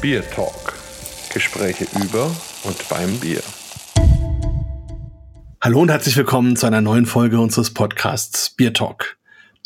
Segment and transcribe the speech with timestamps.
[0.00, 0.78] Bier Talk.
[1.30, 2.34] Gespräche über
[2.64, 3.42] und beim Bier.
[5.60, 9.18] Hallo und herzlich willkommen zu einer neuen Folge unseres Podcasts Bier Talk.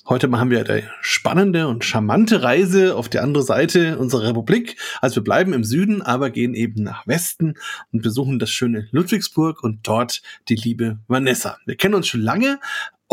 [0.06, 4.76] Heute machen wir eine spannende und charmante Reise auf die andere Seite unserer Republik.
[5.00, 7.54] Also wir bleiben im Süden, aber gehen eben nach Westen
[7.92, 11.58] und besuchen das schöne Ludwigsburg und dort die liebe Vanessa.
[11.64, 12.58] Wir kennen uns schon lange,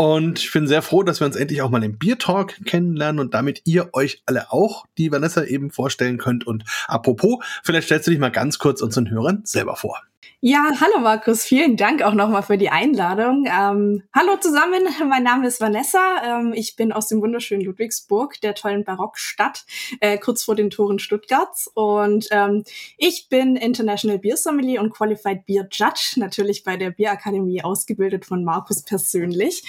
[0.02, 3.20] und ich bin sehr froh, dass wir uns endlich auch mal im Bier Talk kennenlernen
[3.20, 6.44] und damit ihr euch alle auch die Vanessa eben vorstellen könnt.
[6.44, 10.02] Und apropos, vielleicht stellst du dich mal ganz kurz unseren Hörern selber vor.
[10.44, 13.46] Ja, hallo Markus, vielen Dank auch nochmal für die Einladung.
[13.46, 16.00] Ähm, hallo zusammen, mein Name ist Vanessa.
[16.24, 19.64] Ähm, ich bin aus dem wunderschönen Ludwigsburg, der tollen Barockstadt,
[20.00, 21.70] äh, kurz vor den Toren Stuttgarts.
[21.72, 22.64] Und ähm,
[22.98, 28.42] ich bin International Beer Sommelier und Qualified Beer Judge, natürlich bei der Bierakademie ausgebildet von
[28.42, 29.62] Markus persönlich.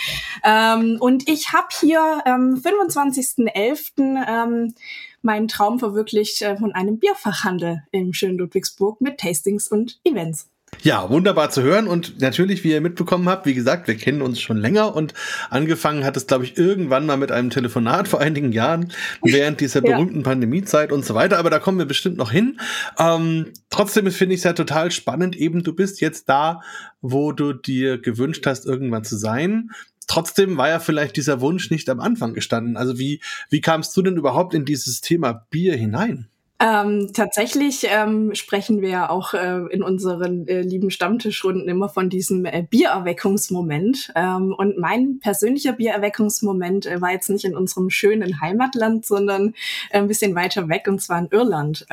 [0.44, 4.74] Ähm, und ich habe hier am 25.11.
[5.24, 10.50] Meinen Traum verwirklicht äh, von einem Bierfachhandel im schönen Ludwigsburg mit Tastings und Events.
[10.82, 14.42] Ja, wunderbar zu hören und natürlich, wie ihr mitbekommen habt, wie gesagt, wir kennen uns
[14.42, 15.14] schon länger und
[15.50, 19.82] angefangen hat es, glaube ich, irgendwann mal mit einem Telefonat vor einigen Jahren während dieser
[19.82, 20.24] berühmten ja.
[20.24, 22.60] Pandemiezeit und so weiter, aber da kommen wir bestimmt noch hin.
[23.00, 26.62] Ähm, trotzdem finde ich es ja total spannend, eben du bist jetzt da,
[27.02, 29.70] wo du dir gewünscht hast, irgendwann zu sein.
[30.08, 32.78] Trotzdem war ja vielleicht dieser Wunsch nicht am Anfang gestanden.
[32.78, 36.28] Also wie, wie kamst du denn überhaupt in dieses Thema Bier hinein?
[36.60, 42.46] Ähm, tatsächlich ähm, sprechen wir auch äh, in unseren äh, lieben Stammtischrunden immer von diesem
[42.46, 44.14] äh, Biererweckungsmoment.
[44.16, 49.56] Ähm, und mein persönlicher Biererweckungsmoment äh, war jetzt nicht in unserem schönen Heimatland, sondern
[49.92, 51.86] ein bisschen weiter weg, und zwar in Irland.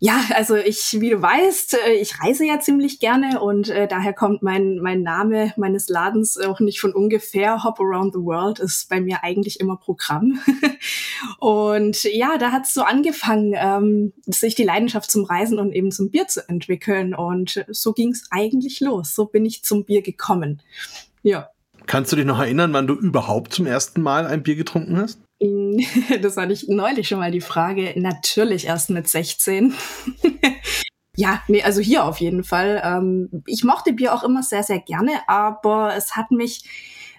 [0.00, 4.12] Ja, also ich, wie du weißt, äh, ich reise ja ziemlich gerne und äh, daher
[4.12, 7.64] kommt mein, mein Name meines Ladens auch nicht von ungefähr.
[7.64, 10.38] Hop Around the World ist bei mir eigentlich immer Programm.
[11.40, 15.90] und ja, da hat es so angefangen, ähm, sich die Leidenschaft zum Reisen und eben
[15.90, 17.12] zum Bier zu entwickeln.
[17.12, 19.16] Und so ging es eigentlich los.
[19.16, 20.62] So bin ich zum Bier gekommen.
[21.24, 21.48] Ja.
[21.86, 25.18] Kannst du dich noch erinnern, wann du überhaupt zum ersten Mal ein Bier getrunken hast?
[26.22, 27.92] Das hatte ich neulich schon mal die Frage.
[27.96, 29.74] Natürlich erst mit 16.
[31.16, 32.82] ja, nee, also hier auf jeden Fall.
[32.84, 36.64] Ähm, ich mochte Bier auch immer sehr, sehr gerne, aber es hat mich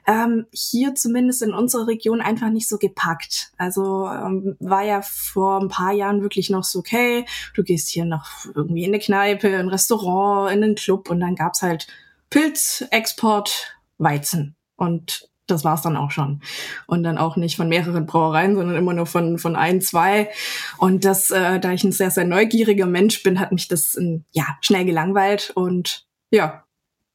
[0.07, 3.51] ähm, hier zumindest in unserer Region einfach nicht so gepackt.
[3.57, 8.05] Also ähm, war ja vor ein paar Jahren wirklich noch so, okay, du gehst hier
[8.05, 11.87] noch irgendwie in eine Kneipe, in ein Restaurant, in einen Club und dann gab's halt
[12.29, 14.55] Pilz, Export, Weizen.
[14.75, 16.41] Und das war's dann auch schon.
[16.87, 20.29] Und dann auch nicht von mehreren Brauereien, sondern immer nur von, von ein, zwei.
[20.77, 24.25] Und das, äh, da ich ein sehr, sehr neugieriger Mensch bin, hat mich das in,
[24.31, 25.51] ja schnell gelangweilt.
[25.55, 26.63] Und ja,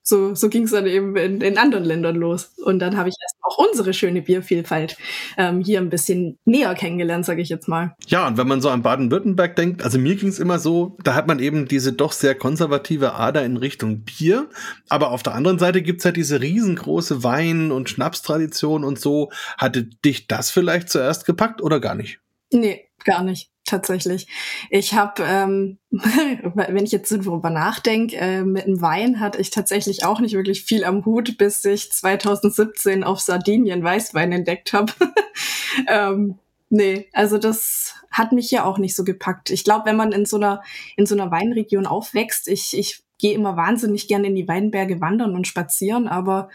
[0.07, 2.53] so, so ging es dann eben in, in anderen Ländern los.
[2.63, 4.99] Und dann habe ich erst auch unsere schöne Biervielfalt
[5.39, 7.97] ähm, hier ein bisschen näher kennengelernt, sage ich jetzt mal.
[8.07, 11.15] Ja, und wenn man so an Baden-Württemberg denkt, also mir ging es immer so, da
[11.15, 14.51] hat man eben diese doch sehr konservative Ader in Richtung Bier.
[14.91, 19.31] Aber auf der anderen Seite gibt's ja diese riesengroße Wein- und Schnapstradition und so.
[19.57, 22.21] Hatte dich das vielleicht zuerst gepackt oder gar nicht?
[22.53, 24.27] Nee, gar nicht tatsächlich.
[24.71, 30.05] Ich habe, ähm, wenn ich jetzt darüber nachdenke, äh, mit dem Wein hatte ich tatsächlich
[30.05, 34.93] auch nicht wirklich viel am Hut, bis ich 2017 auf Sardinien Weißwein entdeckt habe.
[35.89, 36.39] ähm,
[36.69, 39.51] nee, also das hat mich ja auch nicht so gepackt.
[39.51, 40.63] Ich glaube, wenn man in so einer
[40.97, 45.35] in so einer Weinregion aufwächst, ich ich gehe immer wahnsinnig gerne in die Weinberge wandern
[45.35, 46.49] und spazieren, aber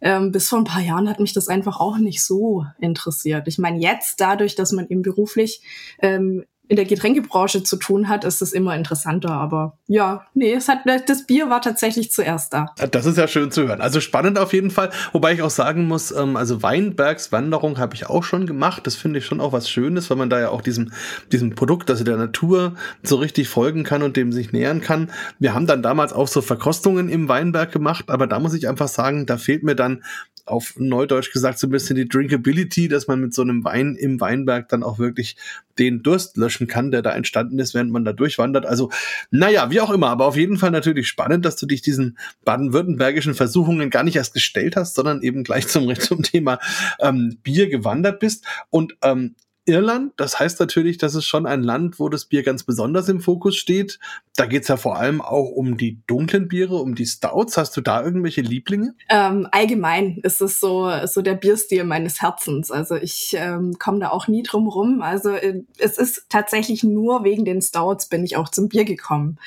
[0.00, 3.48] ähm, bis vor ein paar Jahren hat mich das einfach auch nicht so interessiert.
[3.48, 5.62] Ich meine, jetzt dadurch, dass man eben beruflich
[6.00, 9.32] ähm, in der Getränkebranche zu tun hat, ist es immer interessanter.
[9.32, 12.66] Aber ja, nee, es hat, das Bier war tatsächlich zuerst da.
[12.92, 13.80] Das ist ja schön zu hören.
[13.80, 14.90] Also spannend auf jeden Fall.
[15.10, 18.86] Wobei ich auch sagen muss, ähm, also Weinbergswanderung habe ich auch schon gemacht.
[18.86, 20.92] Das finde ich schon auch was Schönes, weil man da ja auch diesem,
[21.32, 25.10] diesem Produkt, also der Natur so richtig folgen kann und dem sich nähern kann.
[25.40, 28.86] Wir haben dann damals auch so Verkostungen im Weinberg gemacht, aber da muss ich einfach
[28.86, 30.04] sagen, da fehlt mir dann
[30.50, 34.20] auf Neudeutsch gesagt so ein bisschen die Drinkability, dass man mit so einem Wein im
[34.20, 35.36] Weinberg dann auch wirklich
[35.78, 38.66] den Durst löschen kann, der da entstanden ist, während man da durchwandert.
[38.66, 38.90] Also,
[39.30, 43.34] naja, wie auch immer, aber auf jeden Fall natürlich spannend, dass du dich diesen baden-württembergischen
[43.34, 46.58] Versuchungen gar nicht erst gestellt hast, sondern eben gleich zum, zum Thema
[47.00, 48.44] ähm, Bier gewandert bist.
[48.68, 49.34] Und ähm,
[49.70, 50.12] Irland.
[50.16, 53.56] Das heißt natürlich, das ist schon ein Land, wo das Bier ganz besonders im Fokus
[53.56, 53.98] steht.
[54.36, 57.56] Da geht's ja vor allem auch um die dunklen Biere, um die Stouts.
[57.56, 58.94] Hast du da irgendwelche Lieblinge?
[59.08, 62.70] Ähm, allgemein ist es so, so der Bierstil meines Herzens.
[62.70, 65.02] Also ich ähm, komme da auch nie drum rum.
[65.02, 69.38] Also äh, es ist tatsächlich nur wegen den Stouts bin ich auch zum Bier gekommen.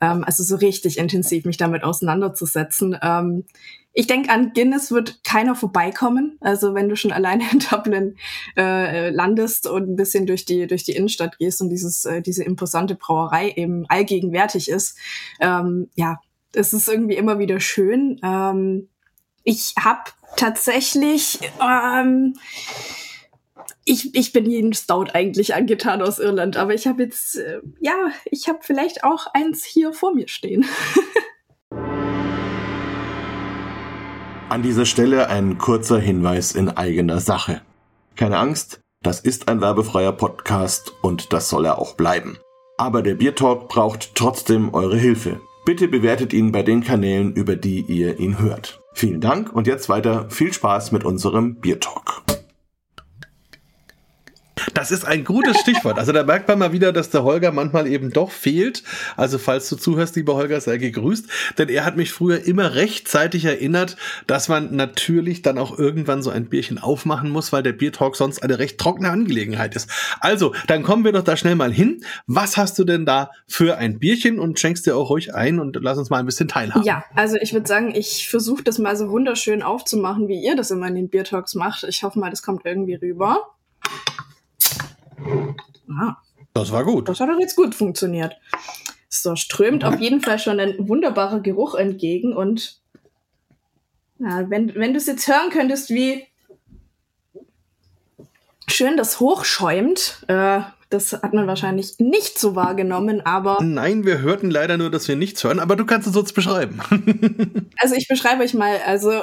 [0.00, 2.96] Ähm, also so richtig intensiv mich damit auseinanderzusetzen.
[3.02, 3.44] Ähm,
[3.92, 6.38] ich denke, an Guinness wird keiner vorbeikommen.
[6.40, 8.16] Also wenn du schon alleine in Dublin
[8.56, 12.44] äh, landest und ein bisschen durch die durch die Innenstadt gehst und dieses äh, diese
[12.44, 14.98] imposante Brauerei eben allgegenwärtig ist,
[15.40, 16.20] ähm, ja,
[16.52, 18.20] es ist irgendwie immer wieder schön.
[18.22, 18.88] Ähm,
[19.42, 22.34] ich habe tatsächlich ähm,
[23.84, 28.10] ich, ich bin jeden Stout eigentlich angetan aus Irland, aber ich habe jetzt, äh, ja,
[28.24, 30.64] ich habe vielleicht auch eins hier vor mir stehen.
[34.50, 37.60] An dieser Stelle ein kurzer Hinweis in eigener Sache.
[38.16, 42.36] Keine Angst, das ist ein werbefreier Podcast und das soll er auch bleiben.
[42.76, 45.40] Aber der Biertalk braucht trotzdem eure Hilfe.
[45.64, 48.80] Bitte bewertet ihn bei den Kanälen, über die ihr ihn hört.
[48.92, 52.24] Vielen Dank und jetzt weiter viel Spaß mit unserem Biertalk.
[54.74, 55.98] Das ist ein gutes Stichwort.
[55.98, 58.82] Also da merkt man mal wieder, dass der Holger manchmal eben doch fehlt.
[59.16, 61.26] Also falls du zuhörst, lieber Holger, sei gegrüßt.
[61.58, 63.96] Denn er hat mich früher immer rechtzeitig erinnert,
[64.26, 68.42] dass man natürlich dann auch irgendwann so ein Bierchen aufmachen muss, weil der Biertalk sonst
[68.42, 69.90] eine recht trockene Angelegenheit ist.
[70.20, 72.04] Also, dann kommen wir doch da schnell mal hin.
[72.26, 75.76] Was hast du denn da für ein Bierchen und schenkst dir auch ruhig ein und
[75.80, 76.84] lass uns mal ein bisschen teilhaben.
[76.84, 80.70] Ja, also ich würde sagen, ich versuche das mal so wunderschön aufzumachen, wie ihr das
[80.70, 81.84] immer in den Biertalks macht.
[81.84, 83.54] Ich hoffe mal, das kommt irgendwie rüber.
[85.88, 86.16] Ah,
[86.54, 87.08] das war gut.
[87.08, 88.34] Das hat doch jetzt gut funktioniert.
[89.08, 92.80] So, strömt auf jeden Fall schon ein wunderbarer Geruch entgegen und
[94.20, 96.26] ja, wenn, wenn du es jetzt hören könntest, wie
[98.68, 103.58] schön das hochschäumt, äh, das hat man wahrscheinlich nicht so wahrgenommen, aber.
[103.62, 106.80] Nein, wir hörten leider nur, dass wir nichts hören, aber du kannst es uns beschreiben.
[107.78, 109.22] also ich beschreibe euch mal, also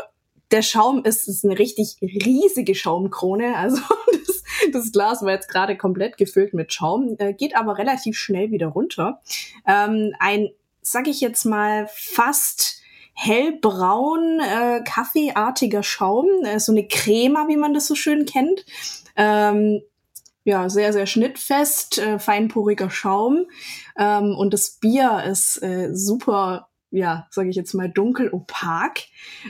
[0.52, 3.56] der Schaum ist, ist eine richtig riesige Schaumkrone.
[3.58, 8.18] Also das, das Glas war jetzt gerade komplett gefüllt mit Schaum, äh, geht aber relativ
[8.18, 9.22] schnell wieder runter.
[9.66, 10.50] Ähm, ein,
[10.82, 12.82] sag ich jetzt mal, fast
[13.14, 18.64] hellbraun, äh, kaffeeartiger Schaum, äh, so eine Crema, wie man das so schön kennt.
[19.16, 19.82] Ähm,
[20.44, 23.48] ja, sehr, sehr schnittfest, äh, feinporiger Schaum.
[23.98, 29.00] Ähm, und das Bier ist äh, super ja, sage ich jetzt mal, dunkel opak.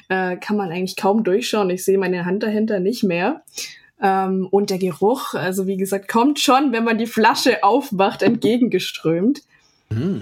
[0.09, 1.69] Äh, kann man eigentlich kaum durchschauen.
[1.69, 3.43] Ich sehe meine Hand dahinter nicht mehr.
[4.01, 9.41] Ähm, und der Geruch, also wie gesagt, kommt schon, wenn man die Flasche aufmacht, entgegengeströmt.
[9.89, 10.19] Mm.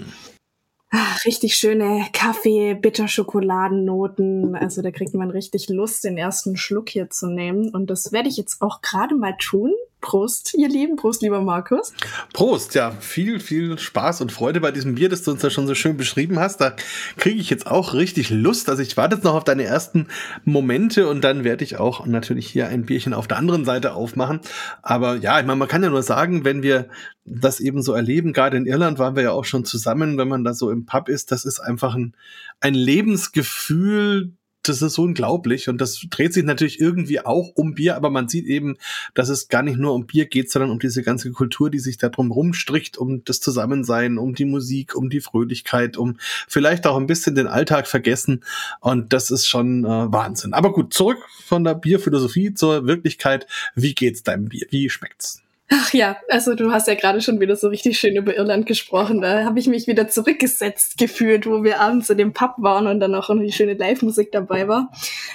[0.90, 4.54] Ach, richtig schöne Kaffee, Bitterschokoladennoten.
[4.54, 7.70] Also da kriegt man richtig Lust, den ersten Schluck hier zu nehmen.
[7.70, 9.72] Und das werde ich jetzt auch gerade mal tun.
[10.00, 10.96] Prost, ihr Lieben.
[10.96, 11.92] Prost, lieber Markus.
[12.32, 15.66] Prost, ja, viel, viel Spaß und Freude bei diesem Bier, das du uns ja schon
[15.66, 16.60] so schön beschrieben hast.
[16.60, 16.76] Da
[17.16, 18.68] kriege ich jetzt auch richtig Lust.
[18.68, 20.06] Also ich warte jetzt noch auf deine ersten
[20.44, 24.40] Momente und dann werde ich auch natürlich hier ein Bierchen auf der anderen Seite aufmachen.
[24.82, 26.88] Aber ja, ich meine, man kann ja nur sagen, wenn wir
[27.24, 30.44] das eben so erleben, gerade in Irland waren wir ja auch schon zusammen, wenn man
[30.44, 32.14] da so im Pub ist, das ist einfach ein,
[32.60, 34.35] ein Lebensgefühl,
[34.68, 38.46] das ist unglaublich und das dreht sich natürlich irgendwie auch um Bier, aber man sieht
[38.46, 38.76] eben,
[39.14, 41.98] dass es gar nicht nur um Bier geht, sondern um diese ganze Kultur, die sich
[41.98, 46.16] da drum rumstricht, um das Zusammensein, um die Musik, um die Fröhlichkeit, um
[46.48, 48.44] vielleicht auch ein bisschen den Alltag vergessen
[48.80, 50.52] und das ist schon äh, Wahnsinn.
[50.52, 53.46] Aber gut, zurück von der Bierphilosophie zur Wirklichkeit.
[53.74, 54.66] Wie geht's deinem Bier?
[54.70, 55.45] Wie schmeckt's?
[55.68, 59.20] Ach ja, also du hast ja gerade schon wieder so richtig schön über Irland gesprochen.
[59.20, 63.00] Da habe ich mich wieder zurückgesetzt gefühlt, wo wir abends in dem Pub waren und
[63.00, 64.92] dann auch irgendwie schöne Live-Musik dabei war.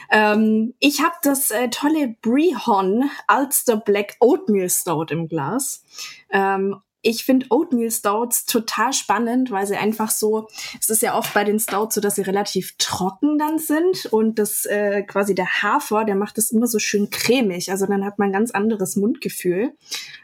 [0.10, 5.84] Ähm, ich habe das äh, tolle Brehon Ulster Black Oatmeal Stout im Glas.
[6.32, 10.48] Ähm, ich finde Oatmeal Stouts total spannend, weil sie einfach so,
[10.80, 14.38] es ist ja oft bei den Stouts so, dass sie relativ trocken dann sind und
[14.38, 17.72] das äh, quasi der Hafer, der macht es immer so schön cremig.
[17.72, 19.74] Also dann hat man ein ganz anderes Mundgefühl.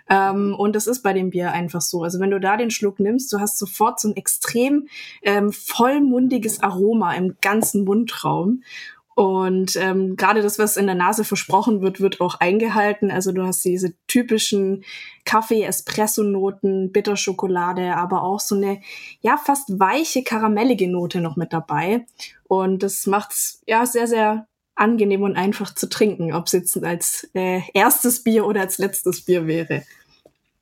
[0.10, 2.04] Ähm, und das ist bei dem Bier einfach so.
[2.04, 4.88] Also wenn du da den Schluck nimmst, du hast sofort so ein extrem
[5.22, 8.64] ähm, vollmundiges Aroma im ganzen Mundraum.
[9.18, 13.10] Und ähm, gerade das, was in der Nase versprochen wird, wird auch eingehalten.
[13.10, 14.84] Also du hast diese typischen
[15.26, 18.80] Kaffee-Espresso-Noten, Bitterschokolade, aber auch so eine
[19.22, 22.06] ja fast weiche karamellige Note noch mit dabei.
[22.44, 27.28] Und das macht's ja sehr sehr angenehm und einfach zu trinken, ob es jetzt als
[27.34, 29.82] äh, erstes Bier oder als letztes Bier wäre.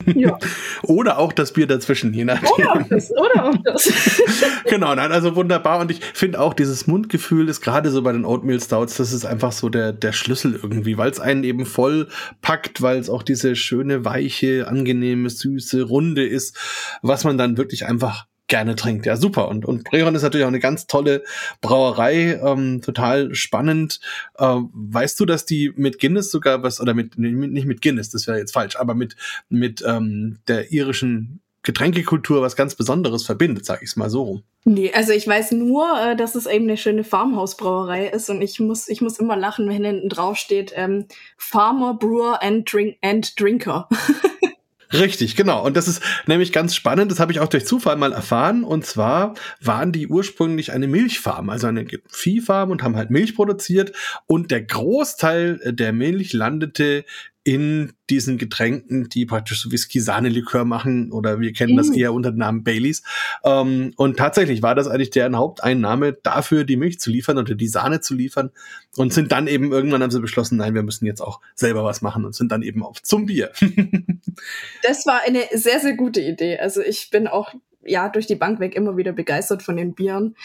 [0.05, 0.37] Ja.
[0.83, 2.49] oder auch das Bier dazwischen, je nachdem.
[2.51, 3.11] Oder auch das.
[3.11, 4.21] Oder auch das.
[4.65, 5.79] genau, nein, also wunderbar.
[5.79, 9.25] Und ich finde auch dieses Mundgefühl ist gerade so bei den Oatmeal Stouts, das ist
[9.25, 12.09] einfach so der, der Schlüssel irgendwie, weil es einen eben voll
[12.41, 16.57] packt, weil es auch diese schöne, weiche, angenehme, süße Runde ist,
[17.01, 19.05] was man dann wirklich einfach gerne trinkt.
[19.05, 19.47] Ja, super.
[19.47, 21.23] Und, und Breron ist natürlich auch eine ganz tolle
[21.61, 23.99] Brauerei, ähm, total spannend.
[24.37, 28.27] Äh, weißt du, dass die mit Guinness sogar was, oder mit, nicht mit Guinness, das
[28.27, 29.15] wäre jetzt falsch, aber mit,
[29.49, 34.43] mit ähm, der irischen Getränkekultur was ganz Besonderes verbindet, sag ich mal so rum.
[34.65, 38.59] Nee, also ich weiß nur, äh, dass es eben eine schöne Farmhausbrauerei ist und ich
[38.59, 41.05] muss, ich muss immer lachen, wenn hinten drauf steht ähm,
[41.37, 43.89] Farmer, Brewer and, Drink and Drinker.
[44.93, 45.65] Richtig, genau.
[45.65, 47.11] Und das ist nämlich ganz spannend.
[47.11, 48.63] Das habe ich auch durch Zufall mal erfahren.
[48.63, 53.93] Und zwar waren die ursprünglich eine Milchfarm, also eine Viehfarm und haben halt Milch produziert.
[54.27, 57.05] Und der Großteil der Milch landete
[57.45, 62.39] in diesen Getränken, die praktisch so Whisky-Sahne-Likör machen oder wir kennen das eher unter dem
[62.39, 63.03] Namen Baileys.
[63.43, 67.67] Ähm, und tatsächlich war das eigentlich deren Haupteinnahme dafür, die Milch zu liefern oder die
[67.67, 68.49] Sahne zu liefern
[68.97, 72.01] und sind dann eben irgendwann haben sie beschlossen, nein, wir müssen jetzt auch selber was
[72.01, 73.51] machen und sind dann eben auf zum Bier.
[74.81, 76.57] das war eine sehr, sehr gute Idee.
[76.57, 80.35] Also ich bin auch ja durch die Bank weg immer wieder begeistert von den Bieren.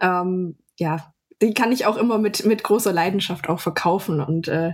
[0.00, 4.72] Ähm, ja, die kann ich auch immer mit, mit großer Leidenschaft auch verkaufen und äh,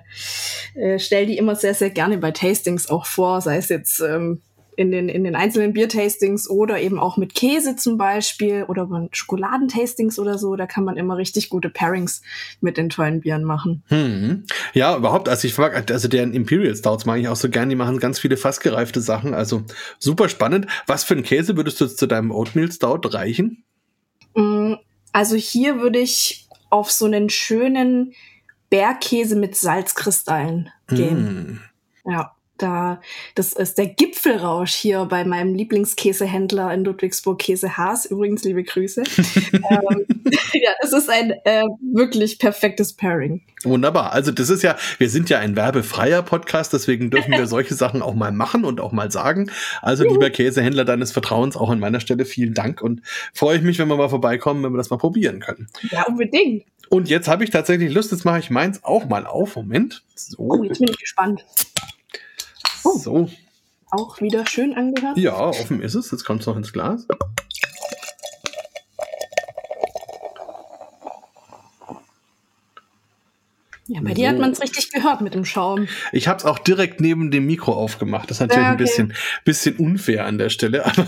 [0.74, 4.42] äh, stelle die immer sehr, sehr gerne bei Tastings auch vor, sei es jetzt ähm,
[4.80, 9.08] in, den, in den einzelnen Biertastings oder eben auch mit Käse zum Beispiel oder bei
[9.12, 10.56] Schokoladentastings oder so.
[10.56, 12.22] Da kann man immer richtig gute Pairings
[12.62, 13.82] mit den tollen Bieren machen.
[13.88, 14.44] Hm.
[14.72, 15.28] Ja, überhaupt.
[15.28, 17.68] Also ich frage, also deren Imperial Stouts mag ich auch so gern.
[17.68, 19.34] Die machen ganz viele fassgereifte Sachen.
[19.34, 19.64] Also
[19.98, 20.66] super spannend.
[20.86, 23.64] Was für einen Käse würdest du zu deinem Oatmeal Stout reichen?
[24.34, 24.74] Mm,
[25.12, 28.14] also hier würde ich auf so einen schönen
[28.70, 31.60] Bergkäse mit Salzkristallen gehen.
[32.04, 32.10] Mm.
[32.10, 33.00] Ja da,
[33.34, 38.06] das ist der Gipfelrausch hier bei meinem Lieblingskäsehändler in Ludwigsburg, Käse Haas.
[38.06, 39.02] Übrigens, liebe Grüße.
[39.52, 40.06] ähm,
[40.52, 43.42] ja, das ist ein äh, wirklich perfektes Pairing.
[43.62, 44.12] Wunderbar.
[44.12, 48.02] Also das ist ja, wir sind ja ein werbefreier Podcast, deswegen dürfen wir solche Sachen
[48.02, 49.50] auch mal machen und auch mal sagen.
[49.82, 53.02] Also lieber Käsehändler deines Vertrauens, auch an meiner Stelle vielen Dank und
[53.34, 55.68] freue ich mich, wenn wir mal vorbeikommen, wenn wir das mal probieren können.
[55.90, 56.64] Ja, unbedingt.
[56.88, 59.54] Und jetzt habe ich tatsächlich Lust, jetzt mache ich meins auch mal auf.
[59.56, 60.02] Moment.
[60.16, 60.38] So.
[60.38, 61.44] Oh, jetzt bin ich gespannt.
[62.92, 63.30] Oh, so.
[63.90, 65.16] Auch wieder schön angehört.
[65.16, 66.10] Ja, offen ist es.
[66.10, 67.06] Jetzt kommt es noch ins Glas.
[73.86, 74.14] Ja, bei so.
[74.14, 75.88] dir hat man es richtig gehört mit dem Schaum.
[76.12, 78.30] Ich habe es auch direkt neben dem Mikro aufgemacht.
[78.30, 78.82] Das ist natürlich ja, okay.
[78.82, 80.86] ein bisschen, bisschen unfair an der Stelle.
[80.90, 81.06] Aber,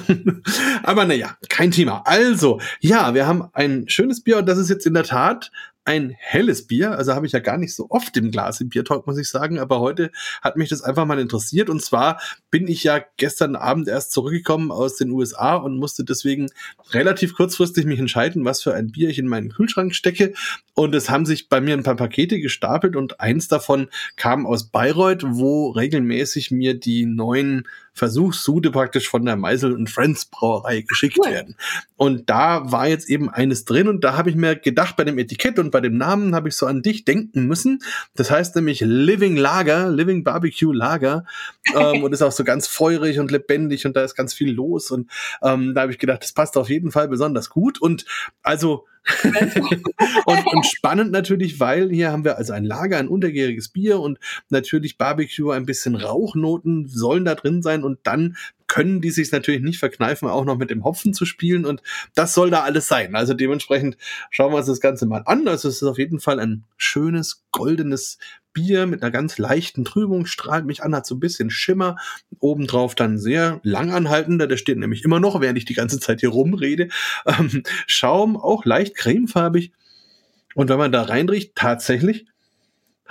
[0.82, 2.02] aber naja, kein Thema.
[2.04, 5.52] Also, ja, wir haben ein schönes Bier und das ist jetzt in der Tat
[5.84, 6.92] ein helles Bier.
[6.92, 9.58] Also habe ich ja gar nicht so oft im Glas im Biertalk, muss ich sagen.
[9.58, 10.10] Aber heute
[10.40, 11.68] hat mich das einfach mal interessiert.
[11.68, 12.20] Und zwar
[12.50, 16.50] bin ich ja gestern Abend erst zurückgekommen aus den USA und musste deswegen
[16.90, 20.34] relativ kurzfristig mich entscheiden, was für ein Bier ich in meinen Kühlschrank stecke.
[20.74, 24.68] Und es haben sich bei mir ein paar Pakete gestapelt und eins davon kam aus
[24.70, 31.18] Bayreuth, wo regelmäßig mir die neuen Versuchssude praktisch von der Meisel und Friends Brauerei geschickt
[31.22, 31.30] cool.
[31.30, 31.56] werden.
[31.96, 35.18] Und da war jetzt eben eines drin und da habe ich mir gedacht, bei dem
[35.18, 37.82] Etikett und bei dem Namen habe ich so an dich denken müssen.
[38.14, 41.24] Das heißt nämlich Living Lager, Living Barbecue Lager
[41.76, 44.90] ähm, und ist auch so ganz feurig und lebendig und da ist ganz viel los
[44.90, 45.10] und
[45.42, 48.04] ähm, da habe ich gedacht, das passt auf jeden Fall besonders gut und
[48.42, 48.86] also
[50.26, 54.18] und, und, spannend natürlich, weil hier haben wir also ein Lager, ein untergäriges Bier und
[54.48, 59.62] natürlich Barbecue, ein bisschen Rauchnoten sollen da drin sein und dann können die sich natürlich
[59.62, 61.82] nicht verkneifen, auch noch mit dem Hopfen zu spielen und
[62.14, 63.14] das soll da alles sein.
[63.14, 63.96] Also dementsprechend
[64.30, 65.48] schauen wir uns das Ganze mal an.
[65.48, 68.18] Also es ist auf jeden Fall ein schönes, goldenes
[68.52, 71.96] Bier mit einer ganz leichten Trübung, strahlt mich an, hat so ein bisschen Schimmer.
[72.38, 76.30] Obendrauf dann sehr langanhaltender, der steht nämlich immer noch, während ich die ganze Zeit hier
[76.30, 76.88] rumrede.
[77.26, 79.72] Ähm, Schaum, auch leicht cremefarbig.
[80.54, 82.26] Und wenn man da reinriecht, tatsächlich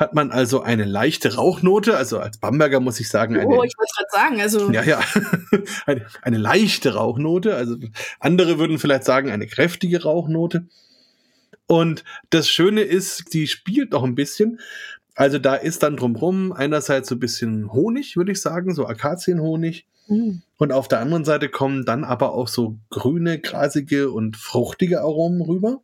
[0.02, 3.74] hat man also eine leichte Rauchnote, also als Bamberger muss ich sagen, eine, oh, ich
[3.78, 5.00] wollte gerade sagen, also ja, ja,
[5.86, 7.78] eine, eine leichte Rauchnote, also
[8.20, 10.66] andere würden vielleicht sagen, eine kräftige Rauchnote.
[11.68, 14.60] Und das Schöne ist, die spielt noch ein bisschen.
[15.14, 19.86] Also da ist dann drumherum einerseits so ein bisschen Honig, würde ich sagen, so Akazienhonig.
[20.08, 20.42] Mhm.
[20.58, 25.42] Und auf der anderen Seite kommen dann aber auch so grüne, grasige und fruchtige Aromen
[25.42, 25.82] rüber.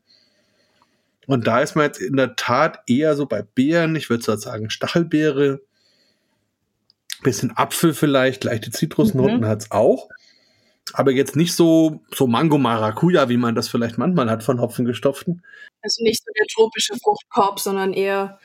[1.27, 4.35] Und da ist man jetzt in der Tat eher so bei Beeren, ich würde so
[4.35, 5.61] sagen Stachelbeere,
[7.21, 9.45] bisschen Apfel vielleicht, leichte Zitrusnoten mhm.
[9.45, 10.09] hat's auch.
[10.93, 15.43] Aber jetzt nicht so, so Mango Maracuja, wie man das vielleicht manchmal hat von Hopfengestopften.
[15.81, 18.39] Also nicht so der tropische Fruchtkorb, sondern eher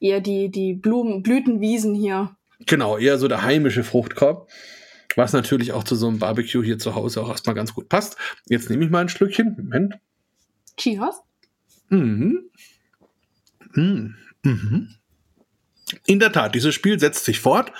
[0.00, 2.36] eher die, die Blumen, Blütenwiesen hier.
[2.66, 4.50] Genau, eher so der heimische Fruchtkorb.
[5.16, 8.16] Was natürlich auch zu so einem Barbecue hier zu Hause auch erstmal ganz gut passt.
[8.48, 9.54] Jetzt nehme ich mal ein Schlückchen.
[9.56, 9.94] Moment.
[10.76, 11.22] Cheers.
[11.88, 12.50] Mhm.
[13.74, 14.14] Mhm.
[14.42, 14.88] Mhm.
[16.06, 17.72] In der Tat, dieses Spiel setzt sich fort.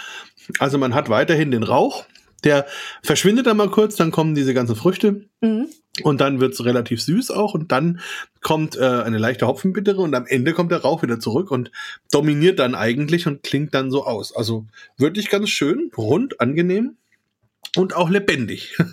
[0.58, 2.04] Also man hat weiterhin den Rauch,
[2.44, 2.66] der
[3.02, 5.24] verschwindet dann mal kurz, dann kommen diese ganzen Früchte.
[5.40, 5.68] Mhm.
[6.02, 8.00] Und dann wird's relativ süß auch und dann
[8.40, 11.70] kommt äh, eine leichte Hopfenbittere und am Ende kommt der Rauch wieder zurück und
[12.10, 14.34] dominiert dann eigentlich und klingt dann so aus.
[14.34, 14.66] Also
[14.98, 16.96] wirklich ganz schön, rund, angenehm.
[17.76, 18.76] Und auch lebendig.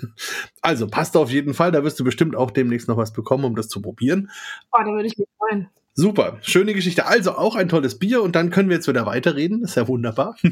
[0.64, 3.56] Also passt auf jeden Fall, da wirst du bestimmt auch demnächst noch was bekommen, um
[3.56, 4.30] das zu probieren.
[4.72, 5.70] Oh, da würde ich mich freuen.
[5.94, 7.08] Super, schöne Geschichte.
[7.08, 9.62] Also auch ein tolles Bier und dann können wir jetzt wieder weiterreden.
[9.62, 10.36] Das ist ja wunderbar.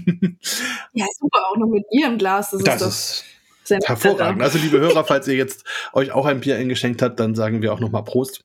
[0.93, 2.49] ja, super, auch noch mit Bier im Glas.
[2.51, 3.25] Das, das ist,
[3.69, 4.41] ist hervorragend.
[4.41, 7.71] Also liebe Hörer, falls ihr jetzt euch auch ein Bier eingeschenkt habt, dann sagen wir
[7.71, 8.43] auch nochmal Prost.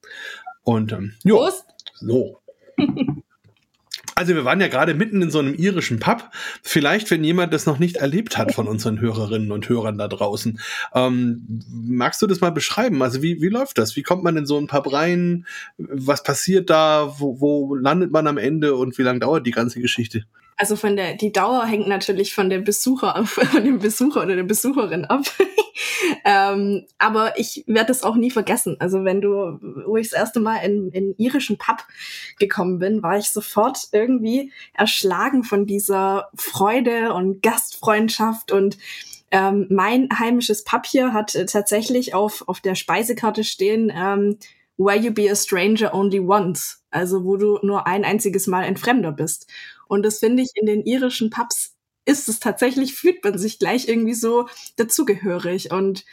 [0.62, 1.64] Und ähm, jo, Prost.
[1.94, 2.40] So.
[4.16, 6.30] Also wir waren ja gerade mitten in so einem irischen Pub.
[6.62, 10.60] Vielleicht, wenn jemand das noch nicht erlebt hat von unseren Hörerinnen und Hörern da draußen,
[10.94, 13.02] ähm, magst du das mal beschreiben?
[13.02, 13.96] Also wie, wie läuft das?
[13.96, 15.46] Wie kommt man in so einen Pub rein?
[15.78, 17.14] Was passiert da?
[17.18, 20.24] Wo, wo landet man am Ende und wie lange dauert die ganze Geschichte?
[20.56, 24.44] Also von der, die Dauer hängt natürlich von der Besucher, von dem Besucher oder der
[24.44, 25.22] Besucherin ab.
[26.24, 28.76] ähm, aber ich werde es auch nie vergessen.
[28.78, 31.84] Also wenn du, wo ich das erste Mal in, in irischen Pub
[32.38, 38.78] gekommen bin, war ich sofort irgendwie erschlagen von dieser Freude und Gastfreundschaft und
[39.30, 44.38] ähm, mein heimisches Pub hier hat äh, tatsächlich auf, auf der Speisekarte stehen, ähm,
[44.76, 46.82] Where you be a stranger only once.
[46.90, 49.46] Also wo du nur ein einziges Mal ein Fremder bist.
[49.88, 51.74] Und das finde ich in den irischen Pubs
[52.06, 56.04] ist es tatsächlich, fühlt man sich gleich irgendwie so dazugehörig und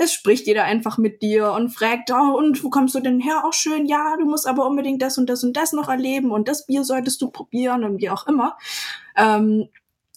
[0.00, 3.42] es spricht jeder einfach mit dir und fragt, oh, und wo kommst du denn her?
[3.44, 6.46] Auch schön, ja, du musst aber unbedingt das und das und das noch erleben und
[6.46, 8.56] das Bier solltest du probieren und wie auch immer.
[9.16, 9.68] Ähm,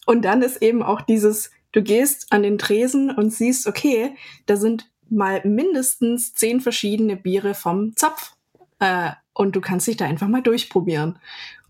[0.05, 4.15] und dann ist eben auch dieses, du gehst an den Tresen und siehst, okay,
[4.45, 8.33] da sind mal mindestens zehn verschiedene Biere vom Zapf.
[8.79, 11.17] Äh, und du kannst dich da einfach mal durchprobieren.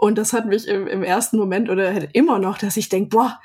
[0.01, 3.09] Und das hat mich im, im ersten Moment oder halt immer noch, dass ich denke,
[3.09, 3.39] boah,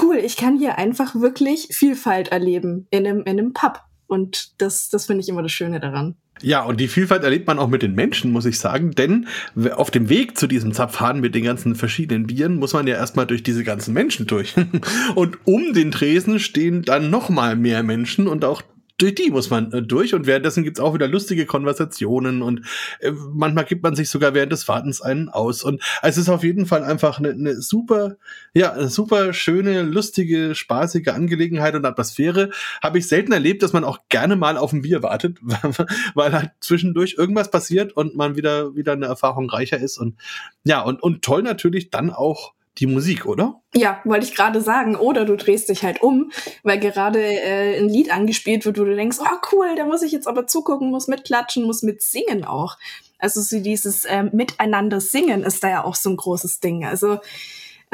[0.00, 3.82] cool, ich kann hier einfach wirklich Vielfalt erleben in einem, in einem Pub.
[4.06, 6.16] Und das, das finde ich immer das Schöne daran.
[6.40, 9.26] Ja, und die Vielfalt erlebt man auch mit den Menschen, muss ich sagen, denn
[9.74, 13.26] auf dem Weg zu diesem Zapfhahn mit den ganzen verschiedenen Bieren muss man ja erstmal
[13.26, 14.54] durch diese ganzen Menschen durch.
[15.14, 18.62] Und um den Tresen stehen dann noch mal mehr Menschen und auch
[18.98, 22.62] durch die muss man äh, durch und währenddessen gibt's auch wieder lustige Konversationen und
[23.00, 26.44] äh, manchmal gibt man sich sogar während des Wartens einen aus und es ist auf
[26.44, 28.16] jeden Fall einfach eine, eine super,
[28.52, 32.50] ja, eine super schöne, lustige, spaßige Angelegenheit und Atmosphäre.
[32.82, 35.38] Habe ich selten erlebt, dass man auch gerne mal auf ein Bier wartet,
[36.14, 40.16] weil halt zwischendurch irgendwas passiert und man wieder wieder eine Erfahrung reicher ist und
[40.64, 43.62] ja und und toll natürlich dann auch die Musik, oder?
[43.74, 44.96] Ja, wollte ich gerade sagen.
[44.96, 46.32] Oder du drehst dich halt um,
[46.62, 50.12] weil gerade äh, ein Lied angespielt wird, wo du denkst, oh cool, da muss ich
[50.12, 52.76] jetzt aber zugucken, muss mitklatschen, muss mitsingen auch.
[53.18, 56.84] Also so dieses äh, Miteinander singen ist da ja auch so ein großes Ding.
[56.84, 57.18] Also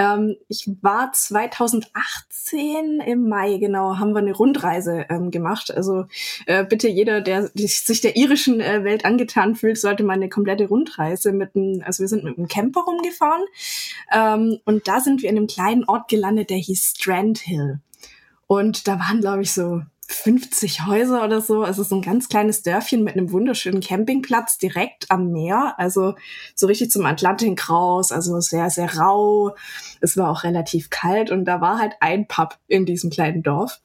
[0.00, 5.70] ähm, ich war 2018 im Mai, genau, haben wir eine Rundreise ähm, gemacht.
[5.70, 6.06] Also
[6.46, 10.68] äh, bitte jeder, der sich der irischen äh, Welt angetan fühlt, sollte mal eine komplette
[10.68, 13.42] Rundreise mit einem, also wir sind mit einem Camper rumgefahren
[14.10, 17.80] ähm, und da sind wir in einem kleinen Ort gelandet, der hieß Strand Hill.
[18.46, 21.64] Und da waren, glaube ich, so 50 Häuser oder so.
[21.64, 25.74] Es ist ein ganz kleines Dörfchen mit einem wunderschönen Campingplatz direkt am Meer.
[25.78, 26.14] Also
[26.54, 28.10] so richtig zum Atlantik raus.
[28.10, 29.54] Also sehr, sehr rau.
[30.00, 33.80] Es war auch relativ kalt und da war halt ein Pub in diesem kleinen Dorf.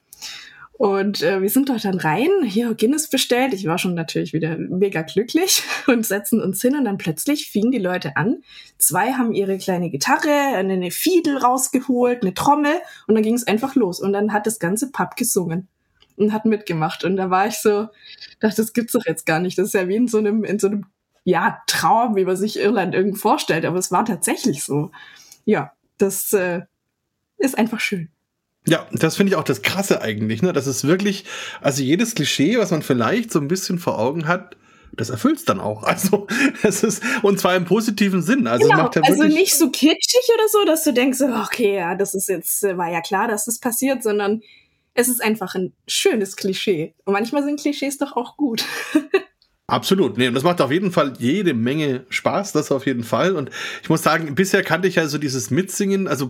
[0.74, 3.54] Und äh, wir sind dort dann rein, hier Guinness bestellt.
[3.54, 7.72] Ich war schon natürlich wieder mega glücklich und setzen uns hin und dann plötzlich fingen
[7.72, 8.42] die Leute an.
[8.78, 12.74] Zwei haben ihre kleine Gitarre, eine Fiedel rausgeholt, eine Trommel
[13.08, 14.02] und dann ging es einfach los.
[14.02, 15.70] Und dann hat das ganze Pub gesungen
[16.18, 17.04] und hat mitgemacht.
[17.04, 17.90] Und da war ich so,
[18.40, 19.58] dachte, das gibt's doch jetzt gar nicht.
[19.58, 20.86] Das ist ja wie in so einem, in so einem,
[21.24, 23.66] ja, Traum, wie man sich Irland irgendwie vorstellt.
[23.66, 24.92] Aber es war tatsächlich so.
[25.46, 26.62] Ja, das äh,
[27.38, 28.10] ist einfach schön.
[28.68, 30.52] Ja, das finde ich auch das Krasse eigentlich, ne?
[30.52, 31.26] Das ist wirklich,
[31.62, 34.56] also jedes Klischee, was man vielleicht so ein bisschen vor Augen hat,
[34.98, 35.84] das erfüllt es dann auch.
[35.96, 36.28] Also,
[36.64, 38.48] es ist, und zwar im positiven Sinn.
[38.48, 41.96] Also, genau, macht ja also nicht so kitschig oder so, dass du denkst, okay, ja,
[41.96, 44.42] das ist jetzt, äh, war ja klar, dass das passiert, sondern
[44.96, 46.96] es ist einfach ein schönes Klischee.
[47.04, 48.66] Und manchmal sind Klischees doch auch gut.
[49.68, 53.36] Absolut, nee, und das macht auf jeden Fall jede Menge Spaß, das auf jeden Fall.
[53.36, 53.50] Und
[53.82, 56.08] ich muss sagen, bisher kannte ich ja so dieses Mitsingen.
[56.08, 56.30] Also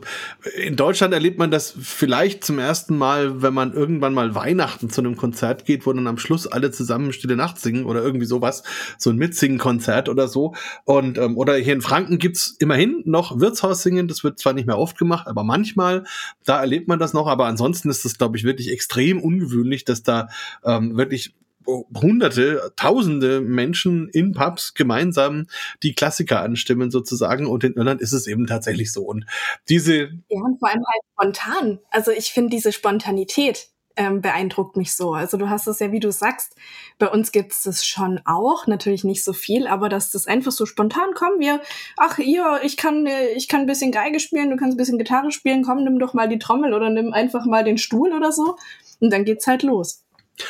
[0.55, 5.01] in Deutschland erlebt man das vielleicht zum ersten Mal, wenn man irgendwann mal Weihnachten zu
[5.01, 8.63] einem Konzert geht, wo dann am Schluss alle zusammen Stille Nacht singen oder irgendwie sowas,
[8.97, 10.55] so ein Mitsingen-Konzert oder so.
[10.85, 14.07] Und ähm, oder hier in Franken gibt's immerhin noch Wirtshaus singen.
[14.07, 16.05] Das wird zwar nicht mehr oft gemacht, aber manchmal
[16.45, 17.27] da erlebt man das noch.
[17.27, 20.29] Aber ansonsten ist das, glaube ich, wirklich extrem ungewöhnlich, dass da
[20.63, 21.33] ähm, wirklich
[21.65, 25.47] hunderte, tausende Menschen in Pubs gemeinsam
[25.83, 29.25] die Klassiker anstimmen sozusagen und in Irland ist es eben tatsächlich so und
[29.69, 34.95] diese ja und vor allem halt spontan also ich finde diese Spontanität ähm, beeindruckt mich
[34.95, 35.13] so.
[35.13, 36.55] Also du hast es ja, wie du sagst,
[36.99, 40.65] bei uns gibt's das schon auch, natürlich nicht so viel, aber dass das einfach so
[40.65, 41.61] spontan kommt, wir,
[41.97, 44.97] ach ihr, ich kann, äh, ich kann ein bisschen Geige spielen, du kannst ein bisschen
[44.97, 48.31] Gitarre spielen, komm, nimm doch mal die Trommel oder nimm einfach mal den Stuhl oder
[48.31, 48.57] so.
[48.99, 50.04] Und dann geht's halt los.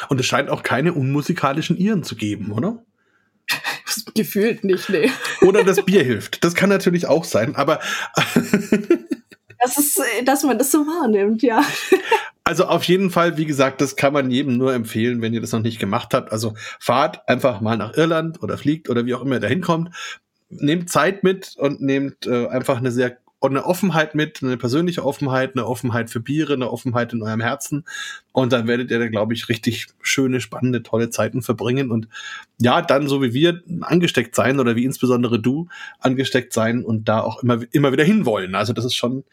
[0.10, 2.84] Und es scheint auch keine unmusikalischen Iren zu geben, oder?
[4.16, 5.12] Gefühlt nicht, nee.
[5.42, 6.44] Oder das Bier hilft.
[6.44, 7.80] Das kann natürlich auch sein, aber.
[9.60, 11.64] das ist, dass man das so wahrnimmt, ja.
[12.44, 15.52] Also auf jeden Fall, wie gesagt, das kann man jedem nur empfehlen, wenn ihr das
[15.52, 16.32] noch nicht gemacht habt.
[16.32, 19.90] Also fahrt einfach mal nach Irland oder fliegt oder wie auch immer ihr da hinkommt.
[20.50, 23.18] Nehmt Zeit mit und nehmt äh, einfach eine sehr
[23.50, 27.86] eine Offenheit mit, eine persönliche Offenheit, eine Offenheit für Biere, eine Offenheit in eurem Herzen.
[28.32, 31.92] Und dann werdet ihr da, glaube ich, richtig schöne, spannende, tolle Zeiten verbringen.
[31.92, 32.08] Und
[32.60, 35.68] ja, dann so wie wir angesteckt sein oder wie insbesondere du
[36.00, 38.56] angesteckt sein und da auch immer, immer wieder hinwollen.
[38.56, 39.24] Also das ist schon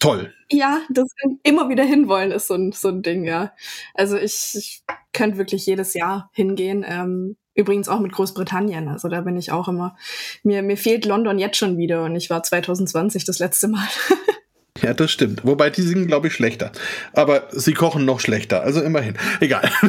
[0.00, 0.32] toll.
[0.50, 1.06] Ja, das
[1.42, 3.52] immer wieder hinwollen ist so ein, so ein Ding, ja.
[3.94, 6.84] Also ich, ich könnte wirklich jedes Jahr hingehen.
[6.86, 8.88] Ähm, Übrigens auch mit Großbritannien.
[8.88, 9.96] Also da bin ich auch immer.
[10.42, 13.88] Mir, mir fehlt London jetzt schon wieder und ich war 2020 das letzte Mal.
[14.82, 15.44] ja, das stimmt.
[15.44, 16.70] Wobei die singen, glaube ich, schlechter.
[17.14, 18.62] Aber sie kochen noch schlechter.
[18.62, 19.14] Also immerhin.
[19.40, 19.70] Egal.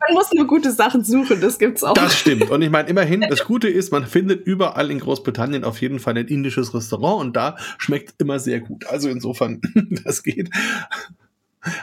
[0.00, 1.94] Man muss nur gute Sachen suchen, das gibt's auch.
[1.94, 2.50] Das stimmt.
[2.50, 6.16] Und ich meine, immerhin, das Gute ist, man findet überall in Großbritannien auf jeden Fall
[6.16, 8.86] ein indisches Restaurant und da schmeckt immer sehr gut.
[8.86, 9.60] Also insofern,
[10.04, 10.50] das geht.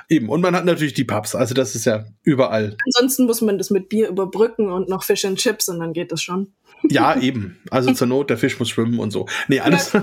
[0.10, 2.78] Eben, und man hat natürlich die Pubs, also das ist ja überall.
[2.86, 6.12] Ansonsten muss man das mit Bier überbrücken und noch Fish and Chips und dann geht
[6.12, 6.54] das schon.
[6.84, 7.60] Ja, eben.
[7.72, 9.28] Also zur Not, der Fisch muss schwimmen und so.
[9.48, 9.94] Nee, alles,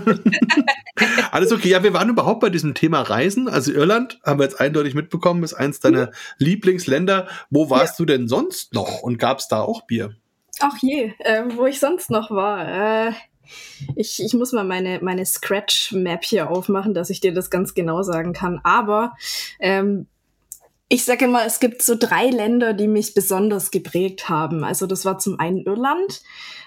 [1.30, 1.68] alles okay.
[1.68, 3.48] Ja, wir waren überhaupt bei diesem Thema Reisen.
[3.48, 7.28] Also Irland, haben wir jetzt eindeutig mitbekommen, ist eins deiner Lieblingsländer.
[7.50, 8.04] Wo warst ja.
[8.04, 10.16] du denn sonst noch und gab es da auch Bier?
[10.60, 13.08] Ach je, äh, wo ich sonst noch war.
[13.08, 13.12] Äh,
[13.96, 18.02] ich, ich muss mal meine, meine Scratch-Map hier aufmachen, dass ich dir das ganz genau
[18.02, 18.60] sagen kann.
[18.62, 19.14] Aber
[19.60, 20.06] ähm,
[20.88, 24.64] ich sage immer, es gibt so drei Länder, die mich besonders geprägt haben.
[24.64, 26.22] Also das war zum einen Irland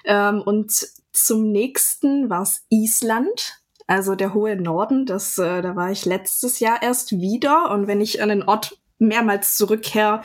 [0.05, 0.73] ähm, und
[1.13, 3.61] zum nächsten war es Island.
[3.87, 7.71] Also der hohe Norden, das, äh, da war ich letztes Jahr erst wieder.
[7.71, 10.21] Und wenn ich an den Ort mehrmals zurückkehre,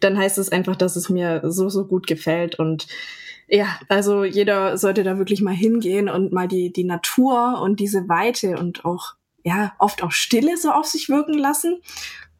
[0.00, 2.58] dann heißt es einfach, dass es mir so, so gut gefällt.
[2.58, 2.88] Und
[3.54, 8.08] ja, also jeder sollte da wirklich mal hingehen und mal die, die Natur und diese
[8.08, 9.14] Weite und auch,
[9.44, 11.80] ja, oft auch Stille so auf sich wirken lassen.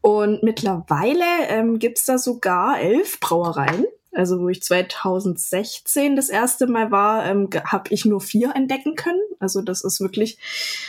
[0.00, 3.86] Und mittlerweile ähm, gibt's da sogar elf Brauereien.
[4.12, 9.20] Also wo ich 2016 das erste Mal war, ähm, habe ich nur vier entdecken können.
[9.38, 10.38] Also das ist wirklich,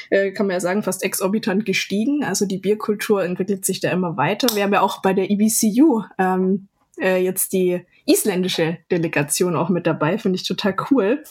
[0.10, 2.24] äh, kann man ja sagen, fast exorbitant gestiegen.
[2.24, 4.48] Also die Bierkultur entwickelt sich da immer weiter.
[4.56, 6.68] Wir haben ja auch bei der EBCU ähm,
[7.00, 11.24] äh, jetzt die isländische Delegation auch mit dabei, finde ich total cool.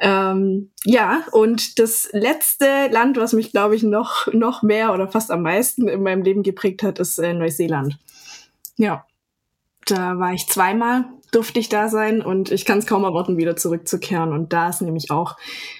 [0.00, 5.30] Ähm, ja, und das letzte Land, was mich, glaube ich, noch, noch mehr oder fast
[5.30, 7.98] am meisten in meinem Leben geprägt hat, ist äh, Neuseeland.
[8.76, 9.04] Ja,
[9.86, 13.56] da war ich zweimal durfte ich da sein und ich kann es kaum erwarten, wieder
[13.56, 14.32] zurückzukehren.
[14.32, 15.36] Und da ist nämlich auch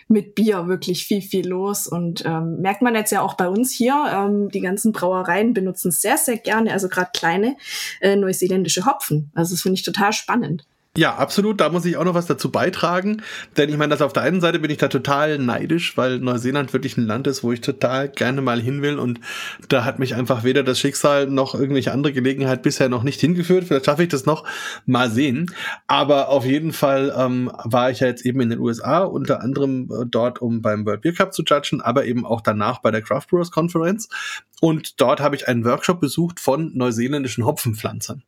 [0.09, 1.87] mit Bier wirklich viel, viel los.
[1.87, 5.91] Und ähm, merkt man jetzt ja auch bei uns hier, ähm, die ganzen Brauereien benutzen
[5.91, 7.57] sehr, sehr gerne, also gerade kleine
[8.01, 9.31] äh, neuseeländische Hopfen.
[9.35, 10.65] Also das finde ich total spannend.
[10.97, 11.61] Ja, absolut.
[11.61, 13.23] Da muss ich auch noch was dazu beitragen.
[13.57, 16.73] Denn ich meine, dass auf der einen Seite bin ich da total neidisch, weil Neuseeland
[16.73, 18.99] wirklich ein Land ist, wo ich total gerne mal hin will.
[18.99, 19.21] Und
[19.69, 23.65] da hat mich einfach weder das Schicksal noch irgendwelche andere Gelegenheit bisher noch nicht hingeführt.
[23.65, 24.45] Vielleicht schaffe ich das noch.
[24.87, 25.55] Mal sehen.
[25.87, 29.89] Aber auf jeden Fall ähm, war ich ja jetzt eben in den USA, unter anderem
[29.93, 33.03] äh, dort, um beim World Beer Cup zu judgen, aber eben auch danach bei der
[33.03, 34.09] Craft Brewers Conference.
[34.61, 38.23] Und dort habe ich einen Workshop besucht von neuseeländischen Hopfenpflanzern.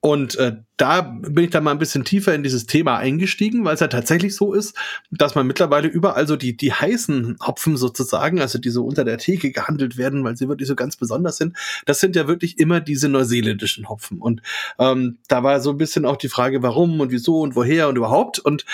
[0.00, 3.74] Und äh, da bin ich dann mal ein bisschen tiefer in dieses Thema eingestiegen, weil
[3.74, 4.76] es ja tatsächlich so ist,
[5.10, 9.18] dass man mittlerweile überall so die, die heißen Hopfen sozusagen, also die so unter der
[9.18, 11.56] Theke gehandelt werden, weil sie wirklich so ganz besonders sind,
[11.86, 14.18] das sind ja wirklich immer diese neuseeländischen Hopfen.
[14.18, 14.42] Und
[14.78, 17.96] ähm, da war so ein bisschen auch die Frage, warum und wieso und woher und
[17.96, 18.38] überhaupt.
[18.40, 18.66] Und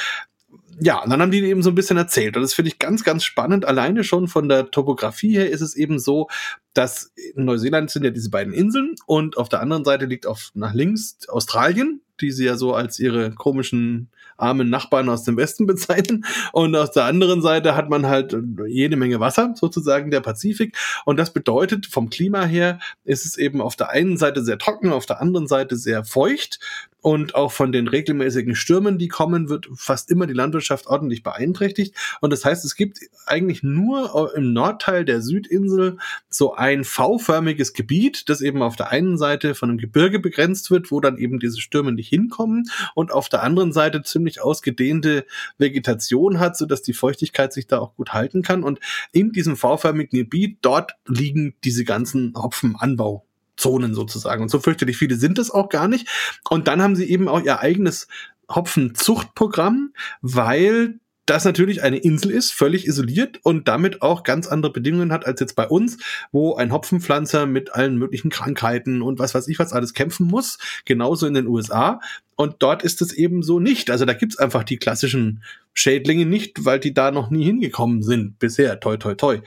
[0.82, 2.36] ja, und dann haben die eben so ein bisschen erzählt.
[2.36, 3.66] Und das finde ich ganz, ganz spannend.
[3.66, 6.28] Alleine schon von der Topografie her ist es eben so,
[6.72, 10.50] dass in Neuseeland sind ja diese beiden Inseln und auf der anderen Seite liegt auf
[10.54, 14.10] nach links Australien, die sie ja so als ihre komischen
[14.40, 16.24] armen Nachbarn aus dem Westen bezeichnen.
[16.52, 20.76] Und aus der anderen Seite hat man halt jede Menge Wasser, sozusagen der Pazifik.
[21.04, 24.92] Und das bedeutet, vom Klima her ist es eben auf der einen Seite sehr trocken,
[24.92, 26.58] auf der anderen Seite sehr feucht
[27.02, 31.94] und auch von den regelmäßigen Stürmen, die kommen, wird fast immer die Landwirtschaft ordentlich beeinträchtigt.
[32.20, 35.96] Und das heißt, es gibt eigentlich nur im Nordteil der Südinsel
[36.28, 40.90] so ein V-förmiges Gebiet, das eben auf der einen Seite von einem Gebirge begrenzt wird,
[40.90, 45.26] wo dann eben diese Stürme nicht hinkommen und auf der anderen Seite ziemlich ausgedehnte
[45.58, 48.62] Vegetation hat, so dass die Feuchtigkeit sich da auch gut halten kann.
[48.62, 48.80] Und
[49.12, 53.24] in diesem V-förmigen Gebiet, dort liegen diese ganzen Hopfenanbau
[53.56, 54.42] Zonen sozusagen.
[54.42, 56.08] Und so fürchterlich viele sind es auch gar nicht.
[56.48, 58.08] Und dann haben sie eben auch ihr eigenes
[58.48, 65.12] Hopfenzuchtprogramm, weil das natürlich eine Insel ist, völlig isoliert und damit auch ganz andere Bedingungen
[65.12, 65.98] hat als jetzt bei uns,
[66.32, 70.58] wo ein Hopfenpflanzer mit allen möglichen Krankheiten und was weiß ich was alles kämpfen muss,
[70.84, 72.00] genauso in den USA.
[72.40, 73.90] Und dort ist es eben so nicht.
[73.90, 78.38] Also da gibt's einfach die klassischen Schädlinge nicht, weil die da noch nie hingekommen sind
[78.38, 78.80] bisher.
[78.80, 79.40] Toi, toi, toi.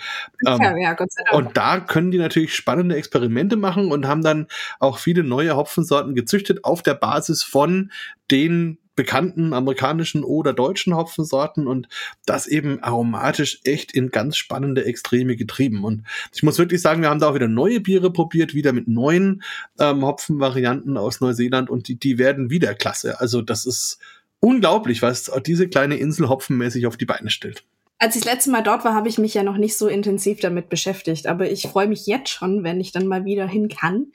[0.43, 1.35] Ja, ähm, ja, Gott sei Dank.
[1.35, 4.47] Und da können die natürlich spannende Experimente machen und haben dann
[4.79, 7.91] auch viele neue Hopfensorten gezüchtet auf der Basis von
[8.29, 11.87] den bekannten amerikanischen oder deutschen Hopfensorten und
[12.25, 15.83] das eben aromatisch echt in ganz spannende Extreme getrieben.
[15.83, 16.03] Und
[16.33, 19.43] ich muss wirklich sagen, wir haben da auch wieder neue Biere probiert, wieder mit neuen
[19.79, 23.19] ähm, Hopfenvarianten aus Neuseeland und die, die werden wieder klasse.
[23.19, 23.99] Also das ist
[24.39, 27.63] unglaublich, was diese kleine Insel hopfenmäßig auf die Beine stellt.
[28.03, 30.41] Als ich das letzte Mal dort war, habe ich mich ja noch nicht so intensiv
[30.41, 31.25] damit beschäftigt.
[31.25, 34.07] Aber ich freue mich jetzt schon, wenn ich dann mal wieder hin kann,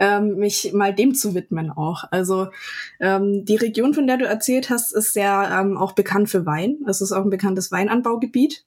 [0.00, 2.02] ähm, mich mal dem zu widmen auch.
[2.10, 2.48] Also
[2.98, 6.78] ähm, die Region, von der du erzählt hast, ist ja ähm, auch bekannt für Wein.
[6.88, 8.65] Es ist auch ein bekanntes Weinanbaugebiet.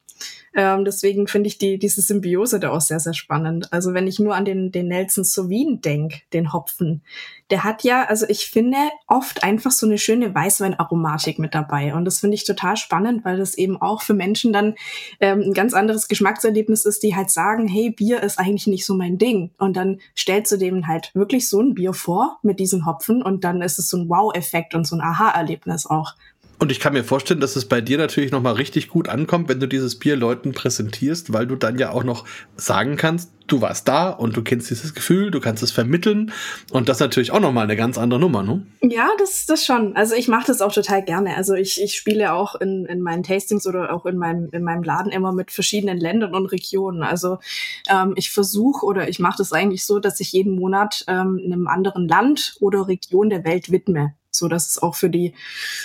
[0.55, 3.71] Ähm, deswegen finde ich die, diese Symbiose da auch sehr, sehr spannend.
[3.71, 7.01] Also wenn ich nur an den, den Nelson Sauvin denke, den Hopfen,
[7.49, 11.93] der hat ja, also ich finde, oft einfach so eine schöne Weißweinaromatik mit dabei.
[11.95, 14.75] Und das finde ich total spannend, weil das eben auch für Menschen dann
[15.19, 18.93] ähm, ein ganz anderes Geschmackserlebnis ist, die halt sagen, hey, Bier ist eigentlich nicht so
[18.93, 19.51] mein Ding.
[19.57, 23.43] Und dann stellst du dem halt wirklich so ein Bier vor mit diesen Hopfen und
[23.43, 26.13] dann ist es so ein Wow-Effekt und so ein Aha-Erlebnis auch.
[26.59, 29.61] Und ich kann mir vorstellen, dass es bei dir natürlich nochmal richtig gut ankommt, wenn
[29.61, 32.25] du dieses Bier Leuten präsentierst, weil du dann ja auch noch
[32.57, 36.33] sagen kannst, du warst da und du kennst dieses Gefühl, du kannst es vermitteln
[36.71, 38.67] und das ist natürlich auch nochmal eine ganz andere Nummer, ne?
[38.81, 39.95] Ja, das, das schon.
[39.95, 41.37] Also ich mache das auch total gerne.
[41.37, 44.83] Also ich, ich spiele auch in, in meinen Tastings oder auch in meinem, in meinem
[44.83, 47.03] Laden immer mit verschiedenen Ländern und Regionen.
[47.03, 47.39] Also
[47.89, 51.67] ähm, ich versuche oder ich mache das eigentlich so, dass ich jeden Monat ähm, einem
[51.67, 55.33] anderen Land oder Region der Welt widme so dass es auch für die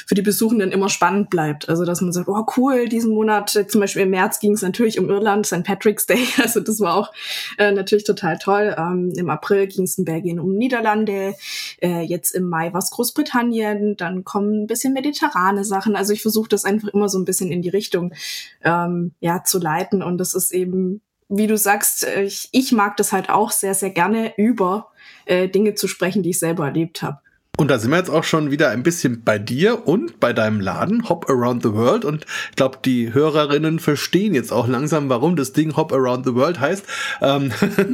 [0.06, 1.68] für die Besuchenden immer spannend bleibt.
[1.68, 4.98] Also dass man sagt, oh cool, diesen Monat zum Beispiel im März ging es natürlich
[4.98, 5.64] um Irland, St.
[5.64, 7.12] Patrick's Day, also das war auch
[7.58, 8.74] äh, natürlich total toll.
[8.78, 11.34] Ähm, Im April ging es in Belgien um Niederlande,
[11.82, 15.96] äh, jetzt im Mai war es Großbritannien, dann kommen ein bisschen mediterrane Sachen.
[15.96, 18.14] Also ich versuche das einfach immer so ein bisschen in die Richtung
[18.62, 22.96] ähm, ja zu leiten und das ist eben wie du sagst, äh, ich, ich mag
[22.96, 24.90] das halt auch sehr, sehr gerne über
[25.26, 27.20] äh, Dinge zu sprechen, die ich selber erlebt habe.
[27.56, 30.60] Und da sind wir jetzt auch schon wieder ein bisschen bei dir und bei deinem
[30.60, 32.04] Laden Hop Around the World.
[32.04, 36.34] Und ich glaube, die Hörerinnen verstehen jetzt auch langsam, warum das Ding Hop Around the
[36.34, 36.84] World heißt.
[37.20, 37.52] Ähm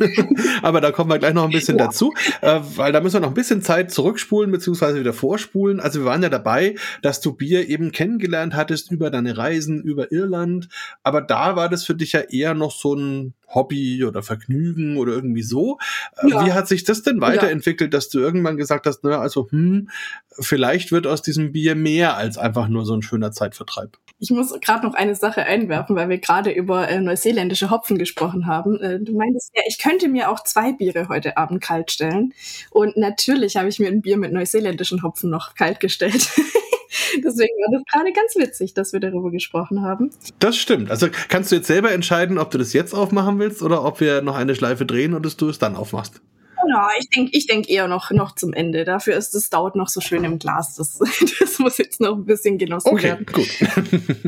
[0.63, 1.87] Aber da kommen wir gleich noch ein bisschen ja.
[1.87, 5.79] dazu, äh, weil da müssen wir noch ein bisschen Zeit zurückspulen beziehungsweise wieder vorspulen.
[5.79, 10.11] Also wir waren ja dabei, dass du Bier eben kennengelernt hattest über deine Reisen über
[10.11, 10.69] Irland.
[11.03, 15.13] Aber da war das für dich ja eher noch so ein Hobby oder Vergnügen oder
[15.13, 15.79] irgendwie so.
[16.23, 16.47] Äh, ja.
[16.47, 17.99] Wie hat sich das denn weiterentwickelt, ja.
[17.99, 19.91] dass du irgendwann gesagt hast, naja, also, hm,
[20.39, 23.99] vielleicht wird aus diesem Bier mehr als einfach nur so ein schöner Zeitvertreib?
[24.19, 28.47] Ich muss gerade noch eine Sache einwerfen, weil wir gerade über äh, neuseeländische Hopfen gesprochen
[28.47, 28.79] haben.
[28.81, 32.35] Äh, du meintest ja, ich könnte mir auch zwei Biere heute Abend kalt stellen.
[32.71, 36.29] Und natürlich habe ich mir ein Bier mit neuseeländischen Hopfen noch kalt gestellt.
[37.17, 40.11] Deswegen war das gerade ganz witzig, dass wir darüber gesprochen haben.
[40.39, 40.91] Das stimmt.
[40.91, 44.23] Also kannst du jetzt selber entscheiden, ob du das jetzt aufmachen willst oder ob wir
[44.23, 46.21] noch eine Schleife drehen und du es dann aufmachst.
[46.69, 48.85] Ja, ich denke ich denk eher noch, noch zum Ende.
[48.85, 50.77] Dafür ist es dauert noch so schön im Glas.
[50.77, 50.99] Das,
[51.41, 53.27] das muss jetzt noch ein bisschen genossen okay, werden.
[53.27, 53.49] Gut.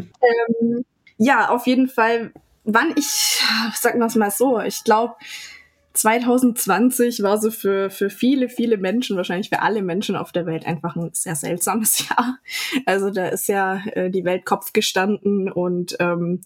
[0.61, 0.85] ähm,
[1.19, 2.33] ja, auf jeden Fall,
[2.65, 3.41] wann ich,
[3.75, 5.15] sag mal so, ich glaube,
[5.95, 10.67] 2020 war so für, für viele, viele Menschen, wahrscheinlich für alle Menschen auf der Welt
[10.67, 12.39] einfach ein sehr seltsames Jahr.
[12.87, 16.41] Also da ist ja äh, die Welt Kopf gestanden und ähm,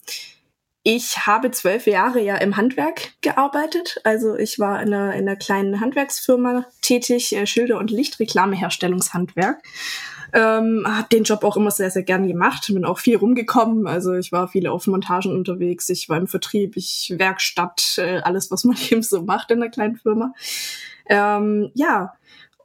[0.89, 4.01] ich habe zwölf Jahre ja im Handwerk gearbeitet.
[4.05, 9.61] Also ich war in einer, in einer kleinen Handwerksfirma tätig, äh, Schilder- und Lichtreklameherstellungshandwerk.
[10.33, 12.71] Ähm, habe den Job auch immer sehr, sehr gern gemacht.
[12.73, 13.87] Bin auch viel rumgekommen.
[13.87, 15.89] Also ich war viele auf Montagen unterwegs.
[15.89, 19.71] Ich war im Vertrieb, ich Werkstatt, äh, alles, was man eben so macht in einer
[19.71, 20.33] kleinen Firma.
[21.09, 22.15] Ähm, ja,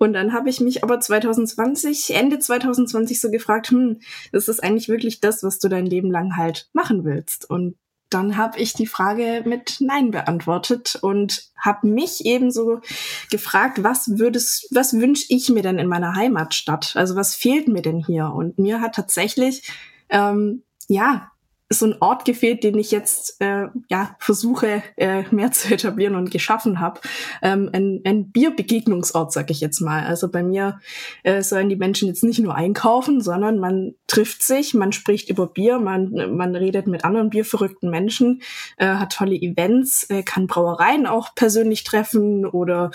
[0.02, 4.00] und dann habe ich mich aber 2020, Ende 2020 so gefragt, hm,
[4.32, 7.48] ist das eigentlich wirklich das, was du dein Leben lang halt machen willst?
[7.48, 7.76] Und
[8.14, 12.82] dann habe ich die Frage mit Nein beantwortet und habe mich ebenso
[13.30, 16.96] gefragt, was würdest, was wünsche ich mir denn in meiner Heimatstadt?
[16.96, 18.28] Also was fehlt mir denn hier?
[18.28, 19.72] Und mir hat tatsächlich
[20.10, 21.31] ähm, ja
[21.74, 26.32] so ein Ort gefehlt, den ich jetzt äh, ja versuche äh, mehr zu etablieren und
[26.32, 27.00] geschaffen habe.
[27.42, 30.06] Ähm, ein, ein Bierbegegnungsort, sag ich jetzt mal.
[30.06, 30.80] Also bei mir
[31.24, 35.48] äh, sollen die Menschen jetzt nicht nur einkaufen, sondern man trifft sich, man spricht über
[35.48, 38.42] Bier, man, man redet mit anderen bierverrückten Menschen,
[38.78, 42.92] äh, hat tolle Events, äh, kann Brauereien auch persönlich treffen oder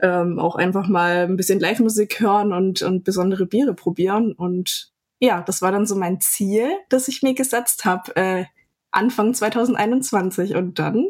[0.00, 4.32] ähm, auch einfach mal ein bisschen Live-Musik hören und, und besondere Biere probieren.
[4.32, 4.89] Und
[5.20, 8.44] ja, das war dann so mein Ziel, das ich mir gesetzt habe, äh,
[8.90, 10.56] Anfang 2021.
[10.56, 11.08] Und dann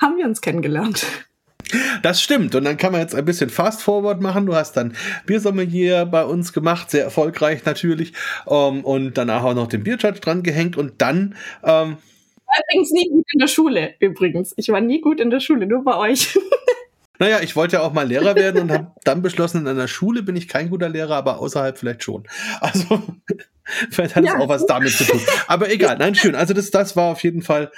[0.00, 1.04] haben wir uns kennengelernt.
[2.02, 2.54] Das stimmt.
[2.54, 4.46] Und dann kann man jetzt ein bisschen Fast Forward machen.
[4.46, 8.12] Du hast dann Biersommelier bei uns gemacht, sehr erfolgreich natürlich.
[8.46, 10.76] Um, ähm, und danach auch noch den Bierjudge dran gehängt.
[10.76, 11.36] Und dann.
[11.62, 11.98] Ähm
[12.36, 14.54] ich war übrigens nie gut in der Schule, übrigens.
[14.56, 16.36] Ich war nie gut in der Schule, nur bei euch.
[17.20, 20.22] Naja, ich wollte ja auch mal Lehrer werden und habe dann beschlossen, in einer Schule
[20.22, 22.26] bin ich kein guter Lehrer, aber außerhalb vielleicht schon.
[22.60, 23.02] Also
[23.90, 24.38] vielleicht hat es ja.
[24.38, 25.20] auch was damit zu tun.
[25.46, 26.34] Aber egal, nein, schön.
[26.34, 27.70] Also das, das war auf jeden Fall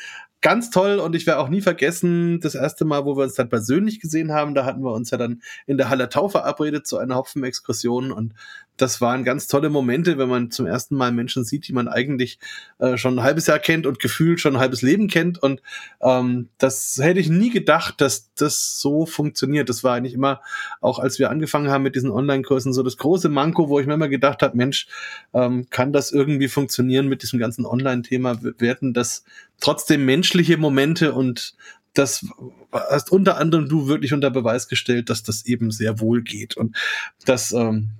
[0.42, 3.48] ganz toll und ich werde auch nie vergessen, das erste Mal, wo wir uns dann
[3.48, 6.98] persönlich gesehen haben, da hatten wir uns ja dann in der Halle Tau verabredet zu
[6.98, 8.34] einer Hopfenexkursion und
[8.76, 12.38] das waren ganz tolle Momente, wenn man zum ersten Mal Menschen sieht, die man eigentlich
[12.78, 15.40] äh, schon ein halbes Jahr kennt und gefühlt schon ein halbes Leben kennt.
[15.42, 15.62] Und
[16.00, 19.68] ähm, das hätte ich nie gedacht, dass das so funktioniert.
[19.68, 20.40] Das war eigentlich immer,
[20.80, 23.94] auch als wir angefangen haben mit diesen Online-Kursen, so das große Manko, wo ich mir
[23.94, 24.88] immer gedacht habe, Mensch,
[25.34, 28.38] ähm, kann das irgendwie funktionieren mit diesem ganzen Online-Thema?
[28.58, 29.24] Werden das
[29.62, 31.54] trotzdem menschliche Momente und
[31.94, 32.26] das
[32.72, 36.56] hast unter anderem du wirklich unter Beweis gestellt, dass das eben sehr wohl geht.
[36.56, 36.76] Und
[37.24, 37.90] das ähm,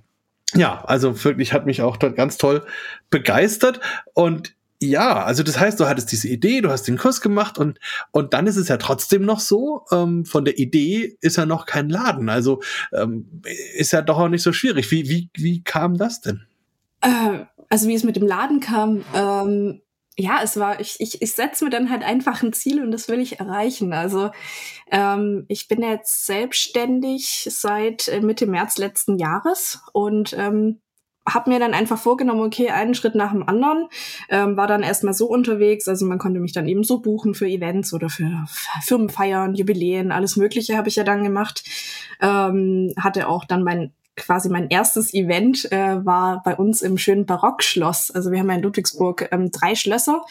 [0.55, 2.65] ja, also wirklich hat mich auch dort ganz toll
[3.09, 3.79] begeistert
[4.13, 7.79] und ja, also das heißt, du hattest diese Idee, du hast den Kurs gemacht und
[8.11, 11.65] und dann ist es ja trotzdem noch so, ähm, von der Idee ist ja noch
[11.65, 13.41] kein Laden, also ähm,
[13.75, 14.91] ist ja doch auch nicht so schwierig.
[14.91, 16.43] Wie wie wie kam das denn?
[17.01, 19.81] Äh, also wie es mit dem Laden kam, ähm,
[20.17, 23.07] ja, es war, ich, ich, ich setze mir dann halt einfach ein Ziel und das
[23.07, 23.93] will ich erreichen.
[23.93, 24.31] Also
[24.91, 30.81] ähm, ich bin jetzt selbstständig seit äh, Mitte März letzten Jahres und ähm,
[31.27, 33.87] habe mir dann einfach vorgenommen, okay, einen Schritt nach dem anderen,
[34.29, 37.47] ähm, war dann erstmal so unterwegs, also man konnte mich dann eben so buchen für
[37.47, 38.45] Events oder für
[38.81, 41.63] Firmenfeiern, Jubiläen, alles Mögliche habe ich ja dann gemacht.
[42.21, 47.25] Ähm, hatte auch dann mein quasi mein erstes Event äh, war bei uns im schönen
[47.25, 48.11] Barockschloss.
[48.11, 50.23] Also wir haben ja in Ludwigsburg ähm, drei Schlösser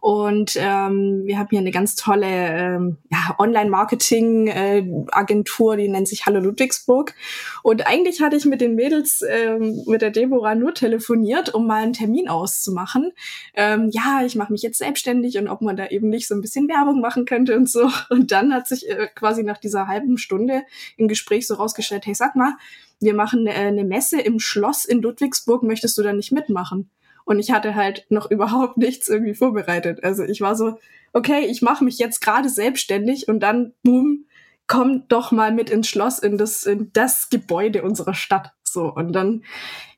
[0.00, 6.26] und ähm, wir haben hier eine ganz tolle ähm, ja, Online-Marketing-Agentur, äh, die nennt sich
[6.26, 7.14] Hallo Ludwigsburg.
[7.62, 11.82] Und eigentlich hatte ich mit den Mädels, ähm, mit der Deborah nur telefoniert, um mal
[11.82, 13.12] einen Termin auszumachen.
[13.54, 16.40] Ähm, ja, ich mache mich jetzt selbstständig und ob man da eben nicht so ein
[16.40, 17.90] bisschen Werbung machen könnte und so.
[18.10, 20.62] Und dann hat sich äh, quasi nach dieser halben Stunde
[20.96, 22.54] im Gespräch so rausgestellt, hey, sag mal,
[23.00, 26.90] wir machen äh, eine Messe im Schloss in Ludwigsburg, möchtest du da nicht mitmachen?
[27.24, 30.02] Und ich hatte halt noch überhaupt nichts irgendwie vorbereitet.
[30.04, 30.78] Also ich war so,
[31.12, 34.26] okay, ich mache mich jetzt gerade selbstständig und dann, boom,
[34.66, 38.52] komm doch mal mit ins Schloss, in das, in das Gebäude unserer Stadt.
[38.62, 39.44] So, und dann,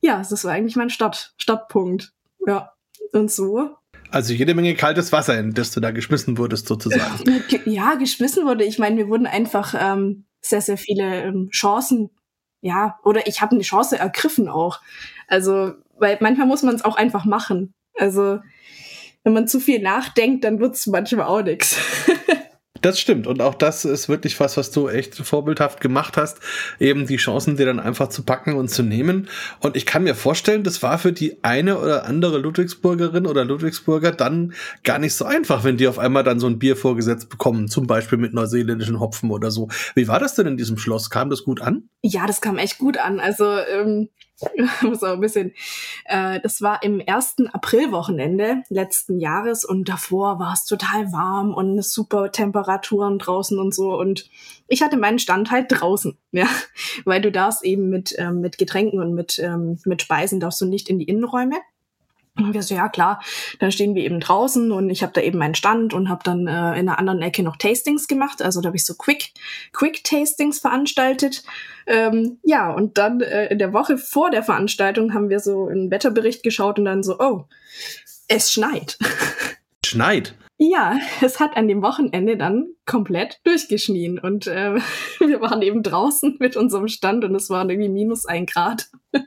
[0.00, 2.12] ja, das war eigentlich mein Start, Startpunkt.
[2.46, 2.72] Ja,
[3.12, 3.76] und so
[4.10, 7.42] also jede Menge kaltes Wasser, in das du da geschmissen wurdest, sozusagen.
[7.64, 8.64] Ja, geschmissen wurde.
[8.64, 12.10] Ich meine, mir wurden einfach ähm, sehr, sehr viele ähm, Chancen
[12.60, 14.80] ja, oder ich habe eine Chance ergriffen auch.
[15.26, 17.74] Also, weil manchmal muss man es auch einfach machen.
[17.98, 18.40] Also,
[19.22, 21.76] wenn man zu viel nachdenkt, dann wird's manchmal auch nix.
[22.80, 23.26] Das stimmt.
[23.26, 26.40] Und auch das ist wirklich was, was du echt vorbildhaft gemacht hast,
[26.78, 29.28] eben die Chancen dir dann einfach zu packen und zu nehmen.
[29.60, 34.12] Und ich kann mir vorstellen, das war für die eine oder andere Ludwigsburgerin oder Ludwigsburger
[34.12, 37.68] dann gar nicht so einfach, wenn die auf einmal dann so ein Bier vorgesetzt bekommen,
[37.68, 39.68] zum Beispiel mit neuseeländischen Hopfen oder so.
[39.94, 41.10] Wie war das denn in diesem Schloss?
[41.10, 41.88] Kam das gut an?
[42.02, 43.20] Ja, das kam echt gut an.
[43.20, 44.08] Also, ähm,
[44.82, 45.52] muss auch ein bisschen.
[46.04, 51.82] Äh, das war im ersten Aprilwochenende letzten Jahres und davor war es total warm und
[51.84, 53.98] super Temperaturen draußen und so.
[53.98, 54.28] Und
[54.68, 56.46] ich hatte meinen Stand halt draußen, ja,
[57.04, 60.66] weil du darfst eben mit ähm, mit Getränken und mit ähm, mit Speisen darfst du
[60.66, 61.56] nicht in die Innenräume.
[62.44, 63.22] Und wir so, ja klar,
[63.58, 66.46] dann stehen wir eben draußen und ich habe da eben meinen Stand und habe dann
[66.46, 68.42] äh, in einer anderen Ecke noch Tastings gemacht.
[68.42, 69.32] Also da habe ich so Quick,
[69.72, 71.42] Quick Tastings veranstaltet.
[71.86, 75.90] Ähm, ja, und dann äh, in der Woche vor der Veranstaltung haben wir so einen
[75.90, 77.44] Wetterbericht geschaut und dann so, oh,
[78.28, 78.98] es schneit.
[79.84, 80.34] Schneit?
[80.62, 84.74] Ja, es hat an dem Wochenende dann komplett durchgeschnien und äh,
[85.18, 88.90] wir waren eben draußen mit unserem Stand und es waren irgendwie minus ein Grad.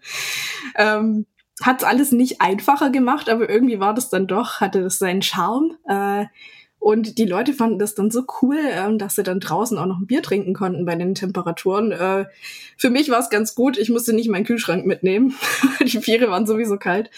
[0.75, 1.25] ähm,
[1.61, 5.77] hat alles nicht einfacher gemacht, aber irgendwie war das dann doch, hatte das seinen Charme.
[5.87, 6.25] Äh,
[6.79, 9.99] und die Leute fanden das dann so cool, äh, dass sie dann draußen auch noch
[9.99, 11.93] ein Bier trinken konnten bei den Temperaturen.
[11.93, 12.25] Äh,
[12.77, 13.77] für mich war es ganz gut.
[13.77, 15.33] Ich musste nicht meinen Kühlschrank mitnehmen.
[15.79, 17.09] die Biere waren sowieso kalt.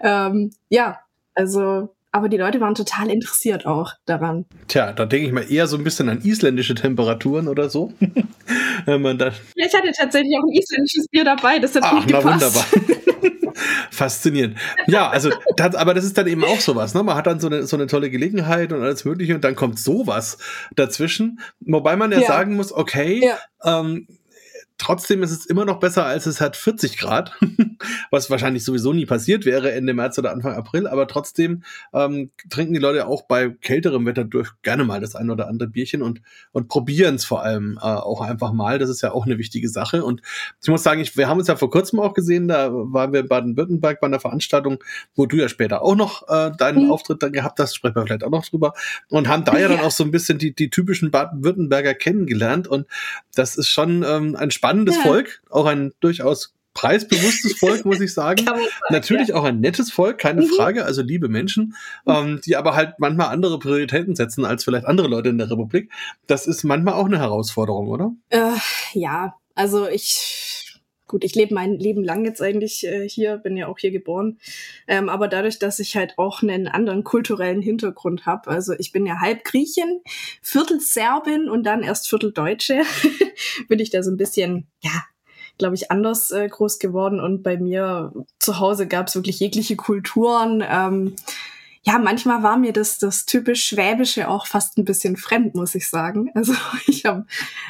[0.00, 1.00] Ähm, ja,
[1.34, 4.44] also aber die Leute waren total interessiert auch daran.
[4.68, 7.92] Tja, da denke ich mal eher so ein bisschen an isländische Temperaturen oder so.
[8.84, 12.06] Wenn man da ich hatte tatsächlich auch ein isländisches Bier dabei, das hat Ach, gut
[12.06, 12.24] gepasst.
[12.24, 12.64] Na wunderbar.
[13.90, 14.58] Faszinierend.
[14.86, 17.02] Ja, also, das, aber das ist dann eben auch sowas, ne?
[17.02, 19.78] Man hat dann so eine, so eine tolle Gelegenheit und alles Mögliche und dann kommt
[19.78, 20.38] sowas
[20.74, 21.40] dazwischen.
[21.60, 22.26] Wobei man ja, ja.
[22.26, 23.38] sagen muss, okay, ja.
[23.80, 24.06] ähm,
[24.82, 27.38] trotzdem ist es immer noch besser, als es hat 40 Grad,
[28.10, 30.88] was wahrscheinlich sowieso nie passiert wäre Ende März oder Anfang April.
[30.88, 31.62] Aber trotzdem
[31.94, 35.68] ähm, trinken die Leute auch bei kälterem Wetter durch gerne mal das ein oder andere
[35.68, 36.20] Bierchen und,
[36.50, 38.78] und probieren es vor allem äh, auch einfach mal.
[38.78, 40.04] Das ist ja auch eine wichtige Sache.
[40.04, 40.20] Und
[40.60, 43.20] ich muss sagen, ich, wir haben uns ja vor kurzem auch gesehen, da waren wir
[43.20, 44.82] in Baden-Württemberg bei einer Veranstaltung,
[45.14, 46.92] wo du ja später auch noch äh, deinen mhm.
[46.92, 48.74] Auftritt dann gehabt hast, sprechen wir vielleicht auch noch drüber,
[49.08, 52.66] und haben da ja, ja dann auch so ein bisschen die, die typischen Baden-Württemberger kennengelernt.
[52.66, 52.86] Und
[53.34, 55.02] das ist schon ähm, ein spannendes ja.
[55.02, 58.44] Volk, auch ein durchaus preisbewusstes Volk, muss ich sagen.
[58.44, 58.60] sagen
[58.90, 59.34] Natürlich ja.
[59.36, 60.46] auch ein nettes Volk, keine mhm.
[60.46, 61.74] Frage, also liebe Menschen,
[62.06, 65.90] ähm, die aber halt manchmal andere Prioritäten setzen als vielleicht andere Leute in der Republik.
[66.26, 68.12] Das ist manchmal auch eine Herausforderung, oder?
[68.30, 68.52] Äh,
[68.94, 70.51] ja, also ich,
[71.12, 74.38] gut, ich lebe mein Leben lang jetzt eigentlich äh, hier, bin ja auch hier geboren.
[74.88, 79.04] Ähm, aber dadurch, dass ich halt auch einen anderen kulturellen Hintergrund habe, also ich bin
[79.04, 80.00] ja halb Griechin,
[80.40, 82.82] Viertel Serbin und dann erst Viertel Deutsche,
[83.68, 85.04] bin ich da so ein bisschen, ja,
[85.58, 87.20] glaube ich, anders äh, groß geworden.
[87.20, 90.64] Und bei mir zu Hause gab es wirklich jegliche Kulturen.
[90.66, 91.14] Ähm,
[91.82, 95.90] ja, manchmal war mir das, das typisch Schwäbische auch fast ein bisschen fremd, muss ich
[95.90, 96.30] sagen.
[96.34, 96.54] Also
[96.86, 97.26] ich habe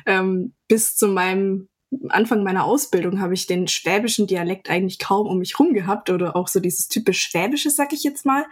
[0.06, 1.68] ähm, bis zu meinem
[2.08, 6.36] Anfang meiner Ausbildung habe ich den schwäbischen Dialekt eigentlich kaum um mich rum gehabt oder
[6.36, 8.44] auch so dieses typisch Schwäbische, sag ich jetzt mal.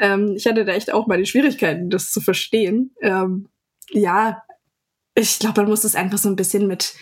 [0.00, 2.90] Ähm, ich hatte da echt auch meine Schwierigkeiten, das zu verstehen.
[3.00, 3.48] Ähm,
[3.90, 4.42] ja,
[5.14, 6.94] ich glaube, man muss es einfach so ein bisschen mit,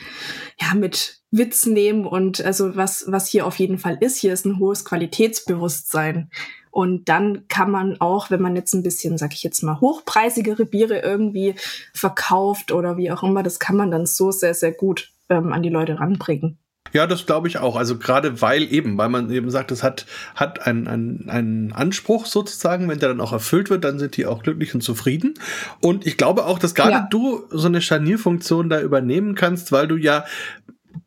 [0.61, 4.45] ja, mit Witz nehmen und also was, was hier auf jeden Fall ist, hier ist
[4.45, 6.31] ein hohes Qualitätsbewusstsein.
[6.71, 10.65] Und dann kann man auch, wenn man jetzt ein bisschen, sag ich jetzt mal, hochpreisigere
[10.65, 11.55] Biere irgendwie
[11.93, 15.63] verkauft oder wie auch immer, das kann man dann so sehr, sehr gut ähm, an
[15.63, 16.59] die Leute ranbringen.
[16.93, 17.77] Ja, das glaube ich auch.
[17.77, 20.05] Also gerade weil eben, weil man eben sagt, es hat,
[20.35, 24.27] hat einen, einen, einen Anspruch sozusagen, wenn der dann auch erfüllt wird, dann sind die
[24.27, 25.35] auch glücklich und zufrieden.
[25.81, 27.09] Und ich glaube auch, dass gerade ja.
[27.11, 30.25] du so eine Scharnierfunktion da übernehmen kannst, weil du ja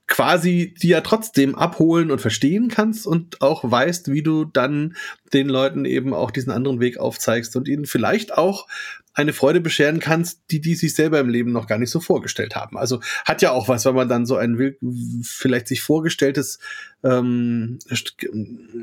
[0.07, 4.95] quasi die ja trotzdem abholen und verstehen kannst und auch weißt, wie du dann
[5.33, 8.67] den Leuten eben auch diesen anderen Weg aufzeigst und ihnen vielleicht auch
[9.15, 12.55] eine Freude bescheren kannst, die die sich selber im Leben noch gar nicht so vorgestellt
[12.55, 12.77] haben.
[12.77, 14.75] Also hat ja auch was, wenn man dann so ein
[15.23, 16.59] vielleicht sich vorgestelltes,
[17.03, 17.79] ähm,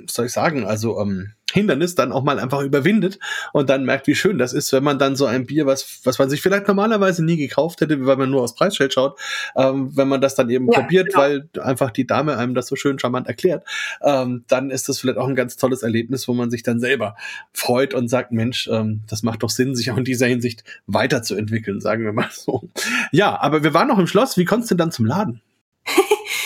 [0.07, 3.19] soll ich sagen, also ähm, Hindernis dann auch mal einfach überwindet
[3.53, 6.19] und dann merkt, wie schön das ist, wenn man dann so ein Bier, was, was
[6.19, 9.19] man sich vielleicht normalerweise nie gekauft hätte, weil man nur aufs Preisschild schaut,
[9.57, 11.19] ähm, wenn man das dann eben ja, probiert, genau.
[11.19, 13.65] weil einfach die Dame einem das so schön charmant erklärt,
[14.03, 17.17] ähm, dann ist das vielleicht auch ein ganz tolles Erlebnis, wo man sich dann selber
[17.53, 21.81] freut und sagt, Mensch, ähm, das macht doch Sinn, sich auch in dieser Hinsicht weiterzuentwickeln,
[21.81, 22.63] sagen wir mal so.
[23.11, 24.37] Ja, aber wir waren noch im Schloss.
[24.37, 25.41] Wie kommst du denn dann zum Laden?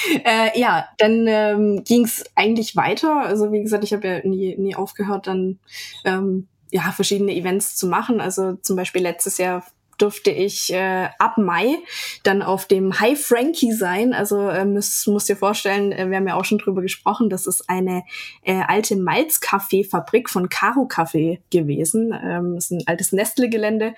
[0.25, 3.21] äh, ja, dann ähm, ging es eigentlich weiter.
[3.21, 5.59] Also wie gesagt, ich habe ja nie, nie aufgehört, dann
[6.05, 8.21] ähm, ja verschiedene Events zu machen.
[8.21, 9.65] Also zum Beispiel letztes Jahr
[9.99, 11.79] durfte ich äh, ab Mai
[12.23, 14.13] dann auf dem High Frankie sein.
[14.13, 17.47] Also äh, muss, muss dir vorstellen, äh, wir haben ja auch schon drüber gesprochen, das
[17.47, 18.05] ist eine
[18.43, 22.13] äh, alte Malzkaffeefabrik von Caro Kaffee gewesen.
[22.13, 23.95] Ähm, ist ein altes Nestle-Gelände.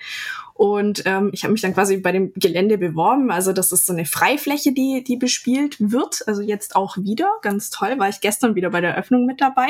[0.53, 3.31] Und ähm, ich habe mich dann quasi bei dem Gelände beworben.
[3.31, 6.27] Also das ist so eine Freifläche, die, die bespielt wird.
[6.27, 7.31] Also jetzt auch wieder.
[7.41, 7.97] Ganz toll.
[7.97, 9.67] War ich gestern wieder bei der Öffnung mit dabei.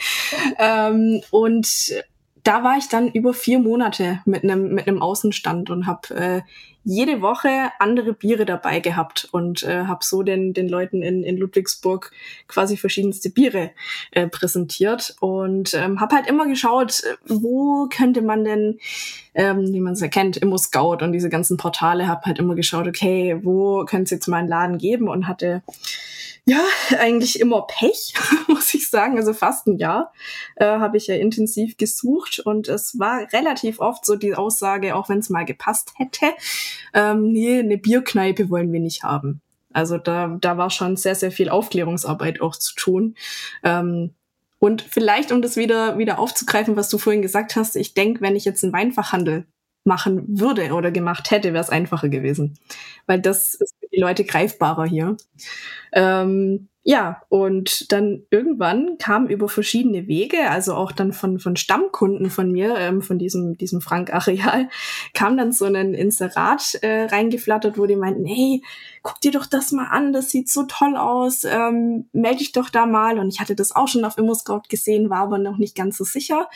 [0.58, 1.66] ähm, und
[2.46, 6.42] da war ich dann über vier Monate mit einem mit einem Außenstand und habe äh,
[6.84, 11.36] jede Woche andere Biere dabei gehabt und äh, habe so den den Leuten in, in
[11.38, 12.12] Ludwigsburg
[12.46, 13.72] quasi verschiedenste Biere
[14.12, 18.78] äh, präsentiert und ähm, habe halt immer geschaut, wo könnte man denn,
[19.34, 22.86] ähm, wie man es erkennt, Immo Scout und diese ganzen Portale, habe halt immer geschaut,
[22.86, 25.62] okay, wo könnte es jetzt mal einen Laden geben und hatte
[26.48, 26.64] ja,
[26.98, 28.14] eigentlich immer Pech,
[28.48, 29.18] muss ich sagen.
[29.18, 30.12] Also fast ein Jahr
[30.54, 35.08] äh, habe ich ja intensiv gesucht und es war relativ oft so die Aussage, auch
[35.08, 36.26] wenn es mal gepasst hätte,
[36.94, 39.40] ähm, nee, eine Bierkneipe wollen wir nicht haben.
[39.72, 43.16] Also da, da war schon sehr, sehr viel Aufklärungsarbeit auch zu tun.
[43.64, 44.14] Ähm,
[44.58, 48.36] und vielleicht, um das wieder, wieder aufzugreifen, was du vorhin gesagt hast, ich denke, wenn
[48.36, 49.46] ich jetzt einen Weinfachhandel
[49.86, 52.58] machen würde oder gemacht hätte, wäre es einfacher gewesen.
[53.06, 55.16] Weil das ist für die Leute greifbarer hier.
[55.92, 62.30] Ähm, ja, und dann irgendwann kam über verschiedene Wege, also auch dann von, von Stammkunden
[62.30, 64.68] von mir, ähm, von diesem, diesem Frank-Areal,
[65.12, 68.62] kam dann so ein Inserat äh, reingeflattert, wo die meinten, hey,
[69.02, 72.70] guck dir doch das mal an, das sieht so toll aus, ähm, melde dich doch
[72.70, 73.18] da mal.
[73.18, 76.04] Und ich hatte das auch schon auf ImmoScout gesehen, war aber noch nicht ganz so
[76.04, 76.48] sicher.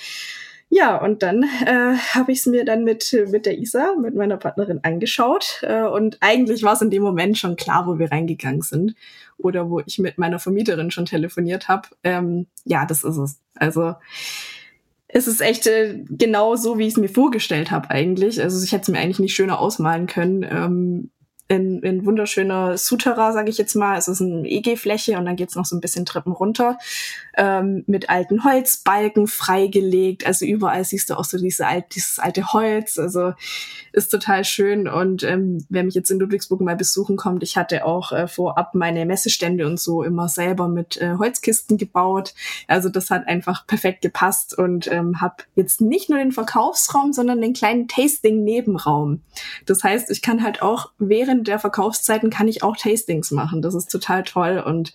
[0.72, 4.36] Ja, und dann äh, habe ich es mir dann mit, mit der Isa, mit meiner
[4.36, 5.58] Partnerin, angeschaut.
[5.62, 8.94] Äh, und eigentlich war es in dem Moment schon klar, wo wir reingegangen sind.
[9.36, 11.88] Oder wo ich mit meiner Vermieterin schon telefoniert habe.
[12.04, 13.40] Ähm, ja, das ist es.
[13.56, 13.94] Also
[15.08, 18.40] es ist echt äh, genau so, wie ich es mir vorgestellt habe eigentlich.
[18.40, 20.46] Also ich hätte es mir eigentlich nicht schöner ausmalen können.
[20.48, 21.10] Ähm,
[21.51, 23.98] ein, ein wunderschöner Souterrain, sage ich jetzt mal.
[23.98, 26.78] Es ist eine EG-Fläche und dann geht's noch so ein bisschen Treppen runter
[27.36, 30.26] ähm, mit alten Holzbalken freigelegt.
[30.26, 32.98] Also überall siehst du auch so diese alt, dieses alte Holz.
[32.98, 33.32] Also
[33.92, 34.88] ist total schön.
[34.88, 38.74] Und ähm, wer mich jetzt in Ludwigsburg mal besuchen kommt, ich hatte auch äh, vorab
[38.74, 42.34] meine Messestände und so immer selber mit äh, Holzkisten gebaut.
[42.68, 47.40] Also das hat einfach perfekt gepasst und ähm, habe jetzt nicht nur den Verkaufsraum, sondern
[47.40, 49.22] den kleinen Tasting-Nebenraum.
[49.66, 53.62] Das heißt, ich kann halt auch während der Verkaufszeiten kann ich auch Tastings machen.
[53.62, 54.93] Das ist total toll und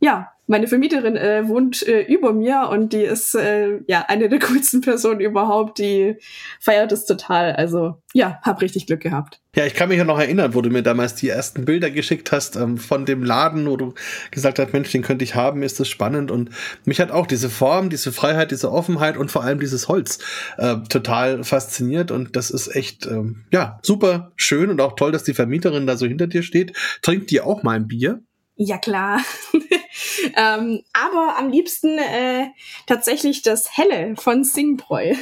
[0.00, 4.38] ja, meine Vermieterin äh, wohnt äh, über mir und die ist äh, ja eine der
[4.40, 5.78] coolsten Personen überhaupt.
[5.78, 6.16] Die
[6.58, 7.52] feiert es total.
[7.52, 9.40] Also ja, hab richtig Glück gehabt.
[9.54, 12.32] Ja, ich kann mich ja noch erinnern, wo du mir damals die ersten Bilder geschickt
[12.32, 13.94] hast ähm, von dem Laden, wo du
[14.32, 16.32] gesagt hast, Mensch, den könnte ich haben, ist das spannend.
[16.32, 16.50] Und
[16.84, 20.18] mich hat auch diese Form, diese Freiheit, diese Offenheit und vor allem dieses Holz
[20.58, 22.10] äh, total fasziniert.
[22.10, 25.96] Und das ist echt, ähm, ja, super schön und auch toll, dass die Vermieterin da
[25.96, 26.76] so hinter dir steht.
[27.02, 28.20] Trinkt die auch mal ein Bier?
[28.62, 29.22] Ja, klar.
[30.36, 32.48] ähm, aber am liebsten äh,
[32.86, 35.14] tatsächlich das Helle von Singbräu.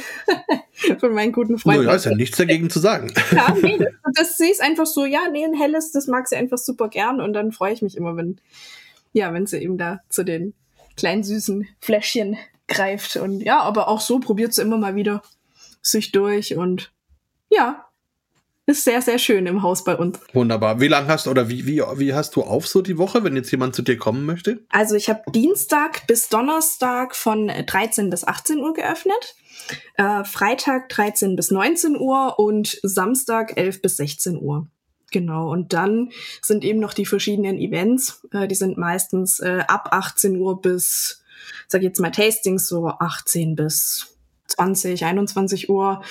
[0.99, 1.85] von meinen guten Freunden.
[1.85, 3.13] Ja, ist ja nichts dagegen zu sagen.
[3.31, 6.35] ja, nee, das, das sie ist einfach so, ja, nee, ein helles, das mag sie
[6.35, 7.21] einfach super gern.
[7.21, 8.41] Und dann freue ich mich immer, wenn,
[9.13, 10.53] ja, wenn sie eben da zu den
[10.97, 12.37] kleinen süßen Fläschchen
[12.67, 13.15] greift.
[13.15, 15.23] Und ja, aber auch so probiert sie immer mal wieder
[15.81, 16.91] sich durch und
[17.49, 17.88] ja,
[18.69, 20.19] ist sehr, sehr schön im Haus bei uns.
[20.33, 20.79] Wunderbar.
[20.79, 23.35] Wie lange hast du oder wie, wie, wie hast du auf so die Woche, wenn
[23.35, 24.63] jetzt jemand zu dir kommen möchte?
[24.69, 29.35] Also ich habe Dienstag bis Donnerstag von 13 bis 18 Uhr geöffnet.
[29.95, 34.67] Äh, Freitag 13 bis 19 Uhr und Samstag 11 bis 16 Uhr.
[35.11, 36.11] Genau, und dann
[36.41, 38.21] sind eben noch die verschiedenen Events.
[38.31, 41.23] Äh, die sind meistens äh, ab 18 Uhr bis,
[41.67, 44.15] sag jetzt mal, Tastings, so 18 bis
[44.47, 46.03] 20, 21 Uhr.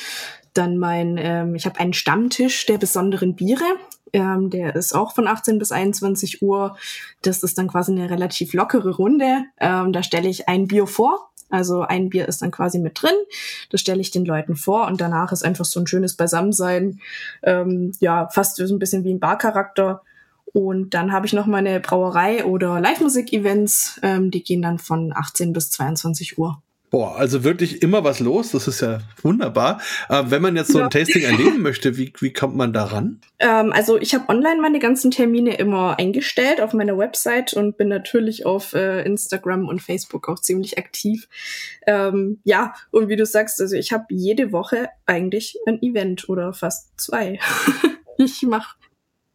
[0.54, 3.64] Dann mein, ähm, ich habe einen Stammtisch der besonderen Biere.
[4.12, 6.76] Ähm, der ist auch von 18 bis 21 Uhr.
[7.22, 9.44] Das ist dann quasi eine relativ lockere Runde.
[9.60, 11.30] Ähm, da stelle ich ein Bier vor.
[11.50, 13.14] Also ein Bier ist dann quasi mit drin.
[13.70, 17.00] Das stelle ich den Leuten vor und danach ist einfach so ein schönes Beisammensein.
[17.42, 20.02] Ähm, ja, fast so ein bisschen wie ein Barcharakter.
[20.52, 24.00] Und dann habe ich noch meine Brauerei oder Live-Musik-Events.
[24.02, 26.62] Ähm, die gehen dann von 18 bis 22 Uhr.
[26.90, 28.52] Boah, also wirklich immer was los.
[28.52, 29.80] Das ist ja wunderbar.
[30.08, 30.88] Äh, wenn man jetzt so ein ja.
[30.88, 33.20] Tasting erleben möchte, wie, wie kommt man da ran?
[33.38, 37.88] Ähm, also ich habe online meine ganzen Termine immer eingestellt auf meiner Website und bin
[37.88, 41.28] natürlich auf äh, Instagram und Facebook auch ziemlich aktiv.
[41.86, 46.54] Ähm, ja, und wie du sagst, also ich habe jede Woche eigentlich ein Event oder
[46.54, 47.38] fast zwei.
[48.18, 48.76] ich mache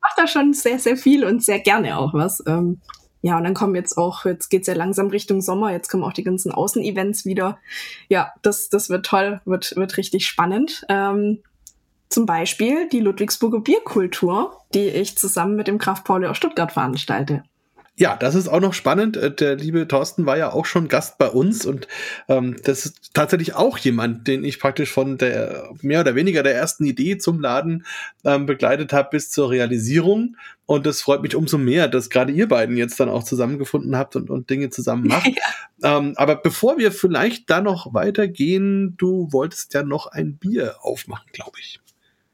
[0.01, 2.43] mach da schon sehr, sehr viel und sehr gerne auch was.
[2.45, 2.81] Ähm,
[3.23, 6.11] ja, und dann kommen jetzt auch, jetzt geht's ja langsam Richtung Sommer, jetzt kommen auch
[6.11, 7.57] die ganzen Außenevents wieder.
[8.09, 10.85] Ja, das, das wird toll, wird, wird richtig spannend.
[10.89, 11.41] Ähm,
[12.09, 17.43] zum Beispiel die Ludwigsburger Bierkultur, die ich zusammen mit dem Kraft Pauli aus Stuttgart veranstalte.
[17.95, 19.17] Ja, das ist auch noch spannend.
[19.17, 21.87] Äh, der liebe Thorsten war ja auch schon Gast bei uns und
[22.27, 26.55] ähm, das ist tatsächlich auch jemand, den ich praktisch von der mehr oder weniger der
[26.55, 27.85] ersten Idee zum Laden
[28.23, 30.37] ähm, begleitet habe bis zur Realisierung.
[30.65, 34.15] Und das freut mich umso mehr, dass gerade ihr beiden jetzt dann auch zusammengefunden habt
[34.15, 35.27] und, und Dinge zusammen macht.
[35.83, 35.97] Ja.
[35.97, 41.25] Ähm, aber bevor wir vielleicht da noch weitergehen, du wolltest ja noch ein Bier aufmachen,
[41.33, 41.81] glaube ich.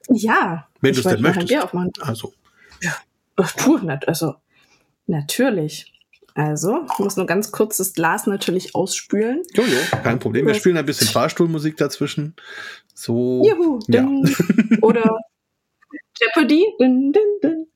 [0.09, 0.67] Ja.
[0.81, 1.41] Wenn du es denn möchtest.
[1.41, 1.91] Ein Bier aufmachen.
[2.01, 2.33] Also.
[2.81, 2.95] Ja.
[3.35, 4.35] Puh, also
[5.09, 5.91] Natürlich.
[6.35, 9.41] Also, ich muss nur ganz kurz das Glas natürlich ausspülen.
[9.53, 10.45] Jojo, kein Problem.
[10.45, 12.35] Wir spielen ein bisschen Fahrstuhlmusik dazwischen.
[12.93, 13.43] So.
[13.43, 13.79] Juhu.
[13.87, 14.07] Ja.
[14.81, 15.17] Oder
[16.21, 16.63] Jeopardy.
[16.77, 17.67] Dun, dun, dun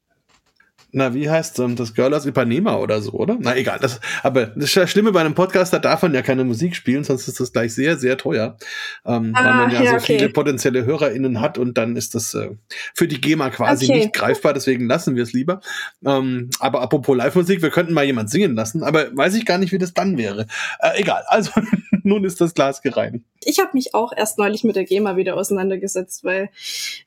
[0.95, 3.35] na, wie heißt ähm, das Girl aus Ipanema oder so, oder?
[3.39, 3.79] Na, egal.
[3.81, 7.27] Das, aber das Schlimme bei einem Podcast, da darf man ja keine Musik spielen, sonst
[7.27, 8.57] ist das gleich sehr, sehr teuer.
[9.03, 10.17] Ähm, ah, weil man ja, ja so okay.
[10.17, 12.51] viele potenzielle HörerInnen hat und dann ist das äh,
[12.93, 13.97] für die GEMA quasi okay.
[14.01, 15.61] nicht greifbar, deswegen lassen wir es lieber.
[16.05, 19.71] Ähm, aber apropos Live-Musik, wir könnten mal jemand singen lassen, aber weiß ich gar nicht,
[19.71, 20.45] wie das dann wäre.
[20.79, 21.51] Äh, egal, also
[22.04, 23.26] nun ist das Glas gereinigt.
[23.43, 26.49] Ich habe mich auch erst neulich mit der GEMA wieder auseinandergesetzt, weil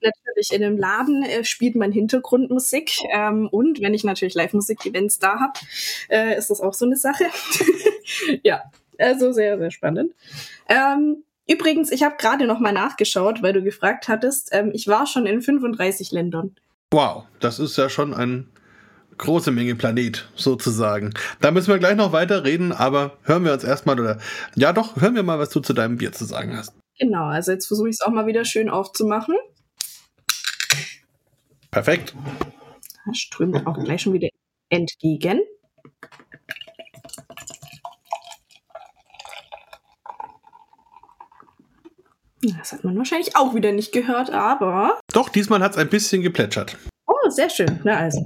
[0.03, 5.41] natürlich in einem Laden äh, spielt man Hintergrundmusik ähm, und wenn ich natürlich Live-Musik-Events da
[5.41, 5.59] habe,
[6.09, 7.25] äh, ist das auch so eine Sache.
[8.43, 8.63] ja,
[8.99, 10.13] also sehr, sehr spannend.
[10.69, 14.51] Ähm, übrigens, ich habe gerade noch mal nachgeschaut, weil du gefragt hattest.
[14.53, 16.55] Ähm, ich war schon in 35 Ländern.
[16.91, 18.47] Wow, das ist ja schon eine
[19.19, 21.13] große Menge Planet sozusagen.
[21.41, 24.19] Da müssen wir gleich noch weiter reden, aber hören wir uns erstmal oder
[24.55, 26.75] ja doch, hören wir mal, was du zu deinem Bier zu sagen hast.
[26.99, 29.37] Genau, also jetzt versuche ich es auch mal wieder schön aufzumachen.
[31.71, 32.15] Perfekt
[33.13, 34.29] strömt auch gleich schon wieder
[34.69, 35.41] entgegen.
[42.43, 45.01] Das hat man wahrscheinlich auch wieder nicht gehört, aber.
[45.13, 46.77] Doch, diesmal hat es ein bisschen geplätschert.
[47.07, 47.81] Oh, Oh, sehr schön.
[47.83, 48.25] Na also.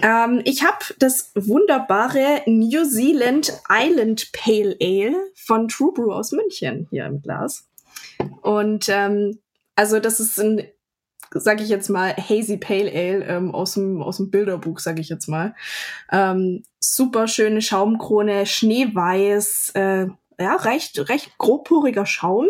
[0.00, 6.86] Ähm, ich habe das wunderbare New Zealand Island Pale Ale von True Brew aus München
[6.90, 7.68] hier im Glas.
[8.40, 9.38] Und ähm,
[9.74, 10.62] also das ist ein,
[11.34, 15.08] sage ich jetzt mal, Hazy Pale Ale ähm, aus, dem, aus dem Bilderbuch, sage ich
[15.08, 15.54] jetzt mal.
[16.10, 20.06] Ähm, super schöne Schaumkrone, schneeweiß, äh,
[20.38, 22.48] ja, recht, recht grobporiger Schaum,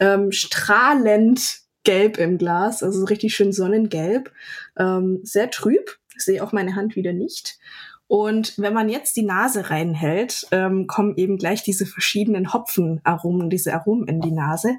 [0.00, 4.32] ähm, strahlend gelb im Glas, also richtig schön sonnengelb,
[4.76, 5.98] ähm, sehr trüb.
[6.16, 7.58] Sehe auch meine Hand wieder nicht.
[8.06, 13.72] Und wenn man jetzt die Nase reinhält, ähm, kommen eben gleich diese verschiedenen Hopfenaromen, diese
[13.72, 14.76] Aromen in die Nase.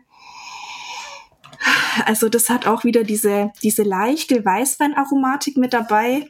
[2.06, 6.30] Also das hat auch wieder diese, diese leichte Weißweinaromatik mit dabei.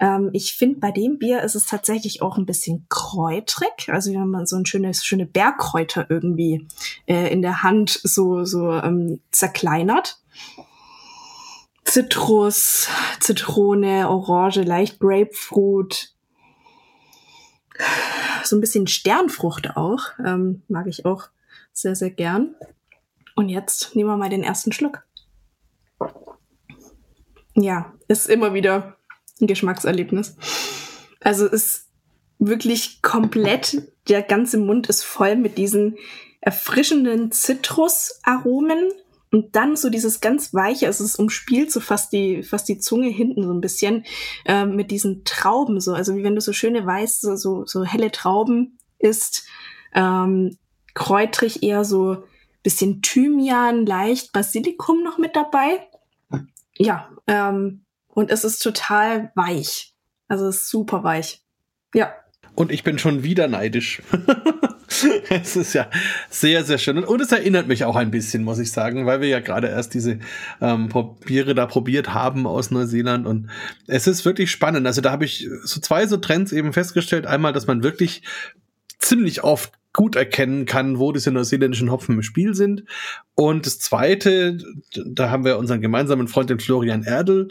[0.00, 3.88] Ähm, ich finde, bei dem Bier ist es tatsächlich auch ein bisschen kräutrig.
[3.88, 6.66] Also wenn man so ein schönes, schöne Bergkräuter irgendwie
[7.06, 10.18] äh, in der Hand so, so ähm, zerkleinert.
[11.90, 12.88] Zitrus,
[13.18, 16.14] Zitrone, Orange, leicht Grapefruit.
[18.44, 20.04] So ein bisschen Sternfrucht auch.
[20.24, 21.30] Ähm, mag ich auch
[21.72, 22.54] sehr, sehr gern.
[23.34, 25.04] Und jetzt nehmen wir mal den ersten Schluck.
[27.56, 28.96] Ja, ist immer wieder
[29.40, 30.36] ein Geschmackserlebnis.
[31.18, 31.88] Also ist
[32.38, 35.98] wirklich komplett, der ganze Mund ist voll mit diesen
[36.40, 38.92] erfrischenden Zitrusaromen
[39.32, 43.08] und dann so dieses ganz weiche, also es umspielt so fast die, fast die Zunge
[43.08, 44.04] hinten so ein bisschen
[44.44, 48.10] äh, mit diesen Trauben so, also wie wenn du so schöne weiße, so, so helle
[48.10, 49.46] Trauben isst,
[49.94, 50.56] ähm,
[50.94, 52.24] kräutrig eher so
[52.62, 55.86] bisschen Thymian, leicht Basilikum noch mit dabei.
[56.76, 59.94] Ja, ähm, und es ist total weich.
[60.28, 61.42] Also es ist super weich.
[61.94, 62.12] Ja.
[62.54, 64.02] Und ich bin schon wieder neidisch.
[65.30, 65.88] es ist ja
[66.28, 66.98] sehr, sehr schön.
[67.04, 69.94] Und es erinnert mich auch ein bisschen, muss ich sagen, weil wir ja gerade erst
[69.94, 70.18] diese
[70.60, 70.88] ähm,
[71.24, 73.26] Biere da probiert haben aus Neuseeland.
[73.26, 73.48] Und
[73.86, 74.86] es ist wirklich spannend.
[74.86, 77.26] Also da habe ich so zwei so Trends eben festgestellt.
[77.26, 78.22] Einmal, dass man wirklich
[78.98, 82.84] ziemlich oft gut erkennen kann, wo diese neuseeländischen Hopfen im Spiel sind.
[83.34, 84.58] Und das Zweite,
[84.94, 87.48] da haben wir unseren gemeinsamen Freund, den Florian Erdl,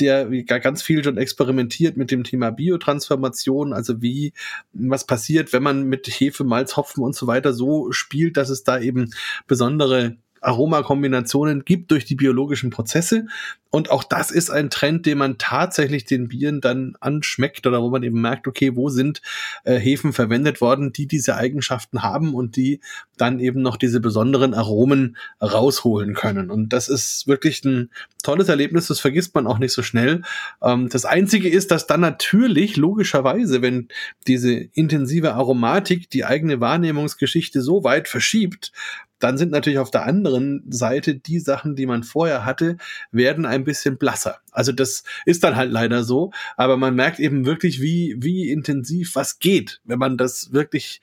[0.00, 4.32] der ganz viel schon experimentiert mit dem Thema Biotransformation, also wie,
[4.72, 8.64] was passiert, wenn man mit Hefe, Malz, Hopfen und so weiter so spielt, dass es
[8.64, 9.10] da eben
[9.46, 10.16] besondere
[10.46, 13.26] Aromakombinationen gibt durch die biologischen Prozesse.
[13.70, 17.90] Und auch das ist ein Trend, den man tatsächlich den Bieren dann anschmeckt oder wo
[17.90, 19.20] man eben merkt, okay, wo sind
[19.64, 22.80] äh, Hefen verwendet worden, die diese Eigenschaften haben und die
[23.18, 26.50] dann eben noch diese besonderen Aromen rausholen können.
[26.50, 27.90] Und das ist wirklich ein
[28.22, 30.22] tolles Erlebnis, das vergisst man auch nicht so schnell.
[30.62, 33.88] Ähm, das Einzige ist, dass dann natürlich logischerweise, wenn
[34.26, 38.72] diese intensive Aromatik die eigene Wahrnehmungsgeschichte so weit verschiebt,
[39.18, 42.76] dann sind natürlich auf der anderen Seite die Sachen, die man vorher hatte,
[43.10, 44.38] werden ein bisschen blasser.
[44.52, 49.14] Also das ist dann halt leider so, aber man merkt eben wirklich, wie, wie intensiv
[49.14, 51.00] was geht, wenn man das wirklich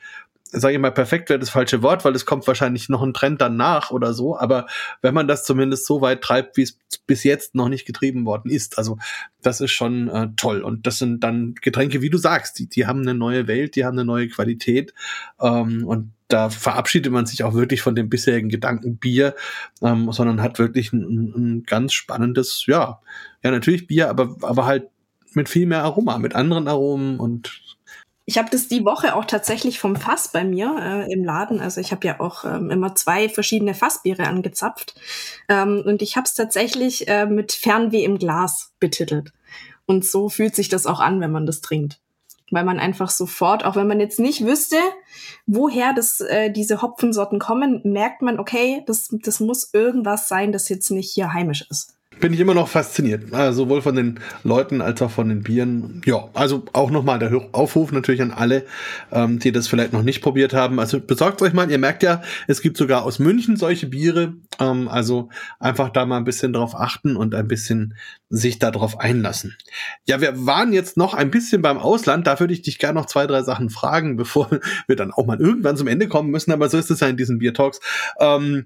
[0.56, 3.42] sage ich mal, perfekt wäre das falsche Wort, weil es kommt wahrscheinlich noch ein Trend
[3.42, 4.38] danach oder so.
[4.38, 4.68] Aber
[5.02, 8.52] wenn man das zumindest so weit treibt, wie es bis jetzt noch nicht getrieben worden
[8.52, 8.98] ist, also
[9.42, 10.62] das ist schon äh, toll.
[10.62, 13.84] Und das sind dann Getränke, wie du sagst, die, die haben eine neue Welt, die
[13.84, 14.94] haben eine neue Qualität.
[15.42, 19.36] Ähm, und da verabschiedet man sich auch wirklich von dem bisherigen Gedanken Bier,
[19.82, 23.02] ähm, sondern hat wirklich ein, ein ganz spannendes, ja,
[23.44, 24.90] ja natürlich Bier, aber aber halt
[25.34, 27.62] mit viel mehr Aroma, mit anderen Aromen und
[28.26, 31.60] ich habe das die Woche auch tatsächlich vom Fass bei mir äh, im Laden.
[31.60, 34.96] Also ich habe ja auch ähm, immer zwei verschiedene Fassbiere angezapft.
[35.50, 39.34] Ähm, und ich habe es tatsächlich äh, mit Fernweh im Glas betitelt.
[39.86, 42.00] Und so fühlt sich das auch an, wenn man das trinkt.
[42.54, 44.78] Weil man einfach sofort, auch wenn man jetzt nicht wüsste,
[45.46, 50.70] woher das, äh, diese Hopfensorten kommen, merkt man, okay, das, das muss irgendwas sein, das
[50.70, 53.34] jetzt nicht hier heimisch ist bin ich immer noch fasziniert.
[53.34, 56.02] Also sowohl von den Leuten als auch von den Bieren.
[56.06, 58.66] Ja, also auch nochmal der Aufruf natürlich an alle,
[59.12, 60.80] ähm, die das vielleicht noch nicht probiert haben.
[60.80, 64.34] Also besorgt euch mal, ihr merkt ja, es gibt sogar aus München solche Biere.
[64.60, 67.96] Ähm, also einfach da mal ein bisschen drauf achten und ein bisschen
[68.30, 69.56] sich darauf einlassen.
[70.08, 72.26] Ja, wir waren jetzt noch ein bisschen beim Ausland.
[72.26, 74.50] Da würde ich dich gerne noch zwei, drei Sachen fragen, bevor
[74.88, 76.52] wir dann auch mal irgendwann zum Ende kommen müssen.
[76.52, 77.80] Aber so ist es ja in diesen Bier Talks.
[78.20, 78.64] Ähm,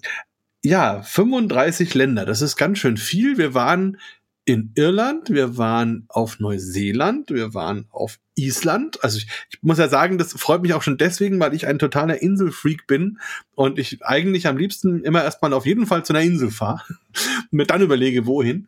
[0.68, 3.38] ja, 35 Länder, das ist ganz schön viel.
[3.38, 3.98] Wir waren
[4.44, 9.02] in Irland, wir waren auf Neuseeland, wir waren auf Island.
[9.02, 11.80] Also ich, ich, muss ja sagen, das freut mich auch schon deswegen, weil ich ein
[11.80, 13.20] totaler Inselfreak bin
[13.56, 17.52] und ich eigentlich am liebsten immer erstmal auf jeden Fall zu einer Insel fahre und
[17.52, 18.68] mir dann überlege, wohin.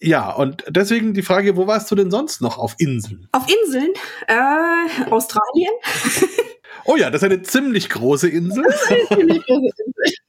[0.00, 3.28] Ja, und deswegen die Frage, wo warst du denn sonst noch auf Inseln?
[3.30, 3.92] Auf Inseln?
[4.26, 5.70] Äh, Australien.
[6.84, 8.64] oh ja, das ist eine ziemlich große Insel.
[8.64, 10.21] Das ist eine ziemlich große Insel.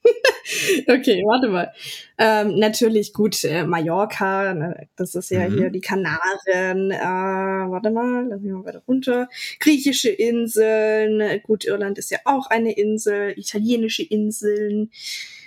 [0.87, 1.71] okay, warte mal.
[2.17, 5.57] Ähm, natürlich gut, äh, Mallorca, ne, das ist ja mhm.
[5.57, 6.91] hier die Kanaren.
[6.91, 9.29] Äh, warte mal, lass mich mal weiter runter.
[9.59, 14.91] Griechische Inseln, gut, Irland ist ja auch eine Insel, italienische Inseln.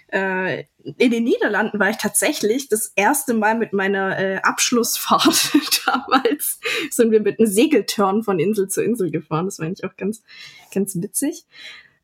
[0.09, 0.65] Äh,
[0.99, 5.53] in den Niederlanden war ich tatsächlich das erste Mal mit meiner äh, Abschlussfahrt
[5.87, 9.47] damals sind wir mit einem Segeltörn von Insel zu Insel gefahren.
[9.47, 10.23] Das war eigentlich auch ganz,
[10.73, 11.45] ganz witzig.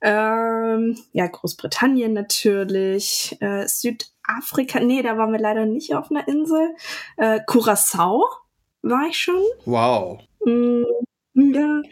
[0.02, 6.74] Ähm, ja, Großbritannien natürlich, äh, Südafrika, nee, da waren wir leider nicht auf einer Insel.
[7.16, 8.24] Äh, Curacao
[8.82, 9.42] war ich schon.
[9.64, 10.20] Wow.
[10.44, 10.82] Mm,
[11.34, 11.82] ja.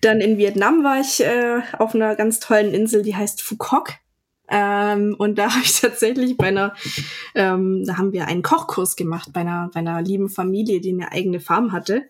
[0.00, 3.94] Dann in Vietnam war ich äh, auf einer ganz tollen Insel, die heißt Phuoc.
[4.52, 6.74] Ähm, und da habe ich tatsächlich bei einer,
[7.34, 11.10] ähm, da haben wir einen Kochkurs gemacht bei einer, bei einer lieben Familie, die eine
[11.10, 12.02] eigene Farm hatte.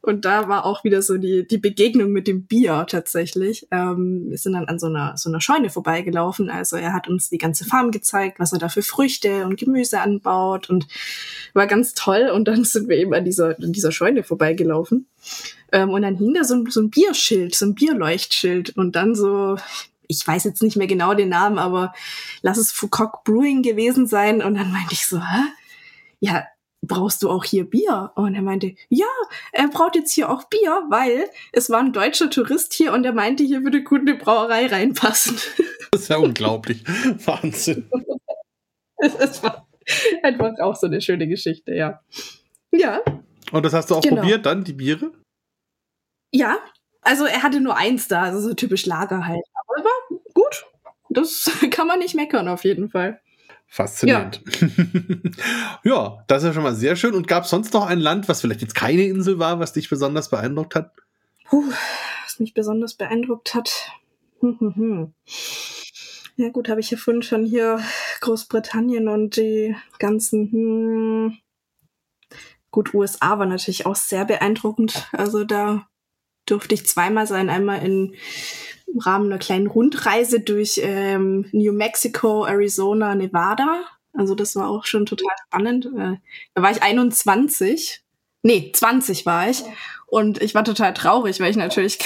[0.00, 3.66] Und da war auch wieder so die, die Begegnung mit dem Bier tatsächlich.
[3.70, 6.50] Ähm, wir sind dann an so einer, so einer Scheune vorbeigelaufen.
[6.50, 10.00] Also er hat uns die ganze Farm gezeigt, was er da für Früchte und Gemüse
[10.00, 10.86] anbaut und
[11.54, 12.30] war ganz toll.
[12.32, 15.06] Und dann sind wir eben an dieser, an dieser Scheune vorbeigelaufen.
[15.72, 19.14] Ähm, und dann hing da so ein, so ein Bierschild, so ein Bierleuchtschild und dann
[19.14, 19.56] so
[20.08, 21.92] ich weiß jetzt nicht mehr genau den Namen, aber
[22.42, 24.42] lass es Foucault Brewing gewesen sein.
[24.42, 25.42] Und dann meinte ich so, hä?
[26.20, 26.44] Ja,
[26.82, 28.12] brauchst du auch hier Bier?
[28.16, 29.06] Und er meinte, ja,
[29.52, 33.12] er braucht jetzt hier auch Bier, weil es war ein deutscher Tourist hier und er
[33.12, 35.38] meinte, hier würde gut eine Brauerei reinpassen.
[35.90, 36.84] Das ist ja unglaublich.
[37.24, 37.88] Wahnsinn.
[38.98, 39.66] Es war
[40.22, 42.02] einfach auch so eine schöne Geschichte, ja.
[42.72, 43.00] Ja.
[43.52, 44.20] Und das hast du auch genau.
[44.20, 45.12] probiert dann, die Biere?
[46.30, 46.58] Ja,
[47.00, 49.46] also er hatte nur eins da, also so typisch Lager halt.
[51.10, 53.20] Das kann man nicht meckern auf jeden Fall.
[53.66, 54.40] Faszinierend.
[54.60, 55.80] Ja.
[55.84, 57.14] ja, das ist ja schon mal sehr schön.
[57.14, 59.90] Und gab es sonst noch ein Land, was vielleicht jetzt keine Insel war, was dich
[59.90, 60.92] besonders beeindruckt hat?
[61.44, 61.64] Puh,
[62.24, 63.92] was mich besonders beeindruckt hat.
[64.40, 65.14] Hm, hm, hm.
[66.36, 67.82] Ja gut, habe ich ja vorhin schon hier
[68.20, 70.50] Großbritannien und die ganzen.
[70.50, 71.38] Hm.
[72.70, 75.08] Gut, USA war natürlich auch sehr beeindruckend.
[75.12, 75.88] Also da
[76.46, 77.50] durfte ich zweimal sein.
[77.50, 78.14] Einmal in,
[78.92, 83.84] im Rahmen einer kleinen Rundreise durch ähm, New Mexico, Arizona, Nevada.
[84.12, 85.86] Also das war auch schon total spannend.
[85.86, 86.16] Äh,
[86.54, 88.02] da war ich 21.
[88.42, 89.64] Nee, 20 war ich.
[90.10, 91.98] Und ich war total traurig, weil ich natürlich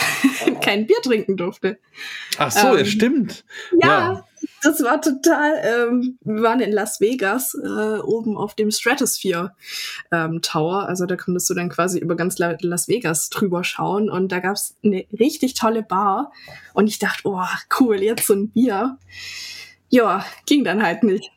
[0.60, 1.78] kein Bier trinken durfte.
[2.36, 3.44] Ach so, ähm, ja, stimmt.
[3.80, 4.24] Ja, ja,
[4.62, 9.54] das war total, ähm, wir waren in Las Vegas, äh, oben auf dem Stratosphere
[10.10, 10.88] ähm, Tower.
[10.88, 14.10] Also da konntest du dann quasi über ganz Las Vegas drüber schauen.
[14.10, 16.32] Und da gab's eine richtig tolle Bar.
[16.74, 17.40] Und ich dachte, oh,
[17.78, 18.98] cool, jetzt so ein Bier.
[19.90, 21.30] Ja, ging dann halt nicht.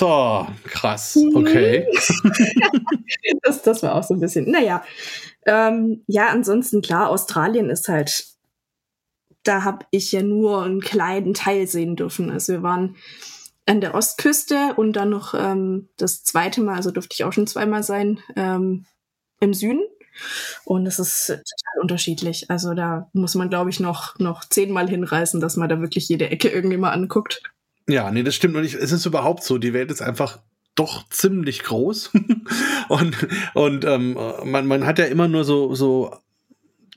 [0.00, 1.86] So, krass, okay.
[3.42, 4.82] das, das war auch so ein bisschen, naja.
[5.46, 8.30] Ähm, ja, ansonsten klar, Australien ist halt
[9.42, 12.30] da habe ich ja nur einen kleinen Teil sehen dürfen.
[12.30, 12.96] Also wir waren
[13.66, 17.46] an der Ostküste und dann noch ähm, das zweite Mal, also durfte ich auch schon
[17.46, 18.86] zweimal sein, ähm,
[19.40, 19.82] im Süden.
[20.64, 22.50] Und es ist total unterschiedlich.
[22.50, 26.28] Also da muss man, glaube ich, noch, noch zehnmal hinreißen, dass man da wirklich jede
[26.30, 27.42] Ecke irgendwie mal anguckt.
[27.88, 28.56] Ja, nee, das stimmt.
[28.56, 30.40] Und ich, es ist überhaupt so, die Welt ist einfach
[30.74, 32.12] doch ziemlich groß.
[32.88, 36.14] und und ähm, man, man hat ja immer nur so, so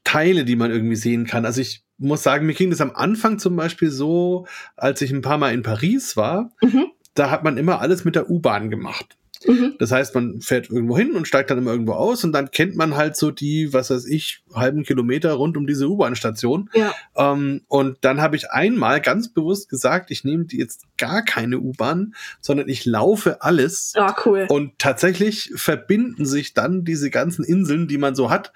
[0.03, 1.45] Teile, die man irgendwie sehen kann.
[1.45, 5.21] Also ich muss sagen, mir ging das am Anfang zum Beispiel so, als ich ein
[5.21, 6.87] paar Mal in Paris war, mhm.
[7.13, 9.17] da hat man immer alles mit der U-Bahn gemacht.
[9.47, 9.75] Mhm.
[9.79, 12.75] Das heißt, man fährt irgendwo hin und steigt dann immer irgendwo aus und dann kennt
[12.75, 16.69] man halt so die, was weiß ich, halben Kilometer rund um diese U-Bahn-Station.
[16.73, 16.93] Ja.
[17.15, 22.15] Ähm, und dann habe ich einmal ganz bewusst gesagt, ich nehme jetzt gar keine U-Bahn,
[22.41, 23.93] sondern ich laufe alles.
[23.95, 24.45] Ah, cool.
[24.49, 28.53] Und tatsächlich verbinden sich dann diese ganzen Inseln, die man so hat,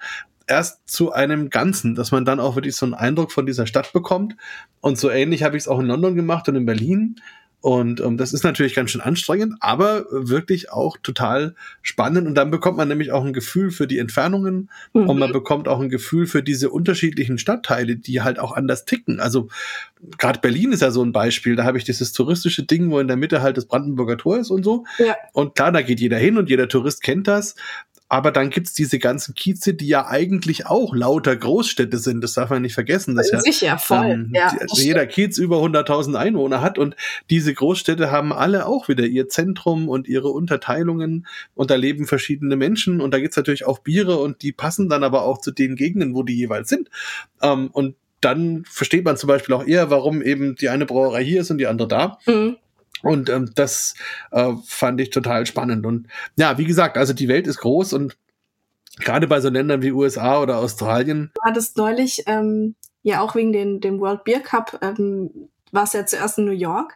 [0.48, 3.92] erst zu einem Ganzen, dass man dann auch wirklich so einen Eindruck von dieser Stadt
[3.92, 4.36] bekommt.
[4.80, 7.16] Und so ähnlich habe ich es auch in London gemacht und in Berlin.
[7.60, 12.28] Und ähm, das ist natürlich ganz schön anstrengend, aber wirklich auch total spannend.
[12.28, 15.08] Und dann bekommt man nämlich auch ein Gefühl für die Entfernungen mhm.
[15.08, 19.18] und man bekommt auch ein Gefühl für diese unterschiedlichen Stadtteile, die halt auch anders ticken.
[19.18, 19.48] Also
[20.18, 21.56] gerade Berlin ist ja so ein Beispiel.
[21.56, 24.50] Da habe ich dieses touristische Ding, wo in der Mitte halt das Brandenburger Tor ist
[24.50, 24.84] und so.
[24.98, 25.16] Ja.
[25.32, 27.56] Und klar, da geht jeder hin und jeder Tourist kennt das.
[28.10, 32.22] Aber dann gibt's diese ganzen Kieze, die ja eigentlich auch lauter Großstädte sind.
[32.22, 33.14] Das darf man nicht vergessen.
[33.14, 34.06] Dass ja, Sicher, voll.
[34.06, 36.78] Ähm, ja, also jeder Kiez über 100.000 Einwohner hat.
[36.78, 36.96] Und
[37.28, 41.26] diese Großstädte haben alle auch wieder ihr Zentrum und ihre Unterteilungen.
[41.54, 43.02] Und da leben verschiedene Menschen.
[43.02, 44.18] Und da gibt's natürlich auch Biere.
[44.18, 46.88] Und die passen dann aber auch zu den Gegenden, wo die jeweils sind.
[47.42, 51.42] Ähm, und dann versteht man zum Beispiel auch eher, warum eben die eine Brauerei hier
[51.42, 52.18] ist und die andere da.
[52.26, 52.56] Mhm.
[53.02, 53.94] Und ähm, das
[54.30, 55.86] äh, fand ich total spannend.
[55.86, 58.16] Und ja, wie gesagt, also die Welt ist groß und
[58.98, 61.30] gerade bei so Ländern wie USA oder Australien.
[61.34, 65.92] Du hattest neulich, ähm, ja auch wegen den, dem World Beer Cup, ähm, war es
[65.92, 66.94] ja zuerst in New York.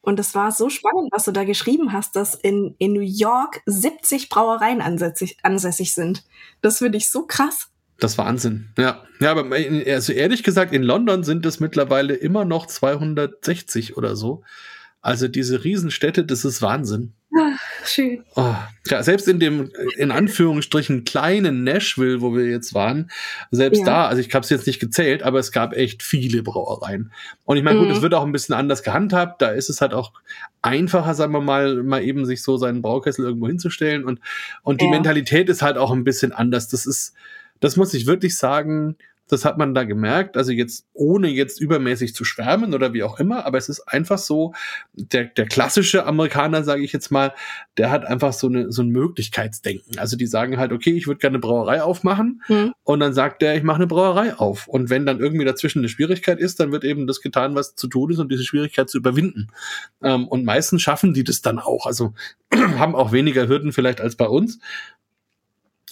[0.00, 3.62] Und es war so spannend, was du da geschrieben hast, dass in, in New York
[3.66, 6.24] 70 Brauereien ansässig, ansässig sind.
[6.60, 7.68] Das finde ich so krass.
[8.00, 8.70] Das war Wahnsinn.
[8.76, 9.04] Ja.
[9.20, 14.42] Ja, aber also ehrlich gesagt, in London sind es mittlerweile immer noch 260 oder so.
[15.02, 17.12] Also diese Riesenstädte, das ist Wahnsinn.
[17.36, 18.22] Ach, schön.
[18.36, 18.54] Oh,
[18.86, 23.10] ja, selbst in dem, in Anführungsstrichen, kleinen Nashville, wo wir jetzt waren,
[23.50, 23.84] selbst ja.
[23.84, 27.10] da, also ich habe es jetzt nicht gezählt, aber es gab echt viele Brauereien.
[27.44, 27.84] Und ich meine, mhm.
[27.84, 29.42] gut, es wird auch ein bisschen anders gehandhabt.
[29.42, 30.12] Da ist es halt auch
[30.60, 34.04] einfacher, sagen wir mal, mal eben sich so seinen Braukessel irgendwo hinzustellen.
[34.04, 34.20] Und,
[34.62, 34.92] und die ja.
[34.92, 36.68] Mentalität ist halt auch ein bisschen anders.
[36.68, 37.14] Das ist,
[37.58, 38.96] das muss ich wirklich sagen,
[39.32, 40.36] das hat man da gemerkt.
[40.36, 44.18] Also jetzt, ohne jetzt übermäßig zu schwärmen oder wie auch immer, aber es ist einfach
[44.18, 44.52] so,
[44.92, 47.32] der, der klassische Amerikaner, sage ich jetzt mal,
[47.78, 49.98] der hat einfach so, eine, so ein Möglichkeitsdenken.
[49.98, 52.72] Also die sagen halt, okay, ich würde gerne eine Brauerei aufmachen mhm.
[52.84, 54.68] und dann sagt der, ich mache eine Brauerei auf.
[54.68, 57.88] Und wenn dann irgendwie dazwischen eine Schwierigkeit ist, dann wird eben das getan, was zu
[57.88, 59.48] tun ist, um diese Schwierigkeit zu überwinden.
[60.02, 61.86] Ähm, und meistens schaffen die das dann auch.
[61.86, 62.12] Also
[62.54, 64.58] haben auch weniger Hürden vielleicht als bei uns.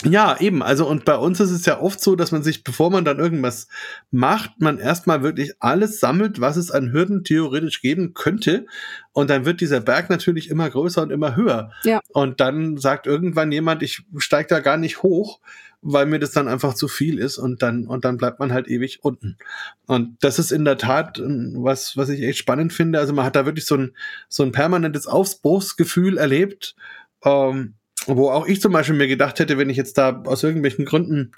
[0.04, 0.62] Ja, eben.
[0.62, 3.18] Also, und bei uns ist es ja oft so, dass man sich, bevor man dann
[3.18, 3.68] irgendwas
[4.10, 8.66] macht, man erstmal wirklich alles sammelt, was es an Hürden theoretisch geben könnte.
[9.12, 11.72] Und dann wird dieser Berg natürlich immer größer und immer höher.
[11.84, 12.00] Ja.
[12.08, 15.40] Und dann sagt irgendwann jemand, ich steige da gar nicht hoch,
[15.82, 18.68] weil mir das dann einfach zu viel ist und dann, und dann bleibt man halt
[18.68, 19.36] ewig unten.
[19.86, 22.98] Und das ist in der Tat ähm, was, was ich echt spannend finde.
[22.98, 23.92] Also man hat da wirklich so ein,
[24.28, 26.74] so ein permanentes Aufbruchsgefühl erlebt.
[27.24, 27.74] Ähm,
[28.06, 31.32] wo auch ich zum Beispiel mir gedacht hätte, wenn ich jetzt da aus irgendwelchen Gründen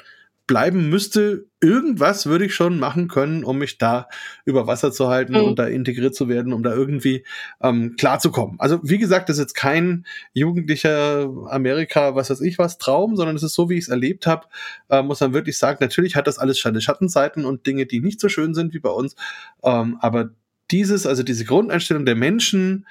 [0.46, 4.08] bleiben müsste, irgendwas würde ich schon machen können, um mich da
[4.44, 5.44] über Wasser zu halten mhm.
[5.44, 7.24] und da integriert zu werden, um da irgendwie
[7.62, 8.58] ähm, klarzukommen.
[8.58, 13.36] Also wie gesagt, das ist jetzt kein jugendlicher Amerika, was weiß ich was, Traum, sondern
[13.36, 14.48] es ist so, wie ich es erlebt habe,
[14.90, 18.20] äh, muss man wirklich sagen, natürlich hat das alles seine Schattenseiten und Dinge, die nicht
[18.20, 19.14] so schön sind wie bei uns,
[19.62, 20.30] ähm, aber
[20.72, 22.86] dieses, also diese Grundeinstellung der Menschen,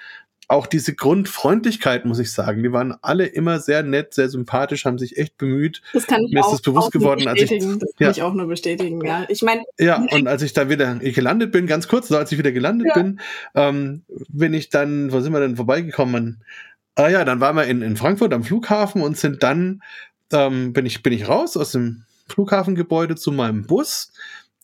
[0.51, 2.61] auch diese Grundfreundlichkeit, muss ich sagen.
[2.61, 5.81] Die waren alle immer sehr nett, sehr sympathisch, haben sich echt bemüht.
[5.93, 8.11] Das kann ich Mir auch, ist das bewusst geworden, als ich, das kann ja.
[8.11, 9.25] ich auch nur bestätigen, ja.
[9.29, 9.63] Ich meine.
[9.79, 12.87] Ja, und als ich da wieder gelandet bin, ganz kurz, so als ich wieder gelandet
[12.89, 12.93] ja.
[12.95, 13.19] bin,
[13.55, 16.43] ähm, bin ich dann, wo sind wir denn vorbeigekommen?
[16.95, 19.81] Ah ja, dann waren wir in, in Frankfurt am Flughafen und sind dann,
[20.33, 24.11] ähm, bin ich, bin ich raus aus dem Flughafengebäude zu meinem Bus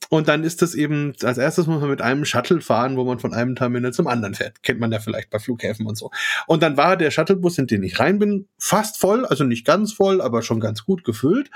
[0.10, 3.20] und dann ist das eben, als erstes muss man mit einem Shuttle fahren, wo man
[3.20, 4.64] von einem Terminal zum anderen fährt.
[4.64, 6.12] Kennt man ja vielleicht bei Flughäfen und so.
[6.46, 9.92] Und dann war der Shuttlebus, in den ich rein bin, fast voll, also nicht ganz
[9.94, 11.50] voll, aber schon ganz gut gefüllt.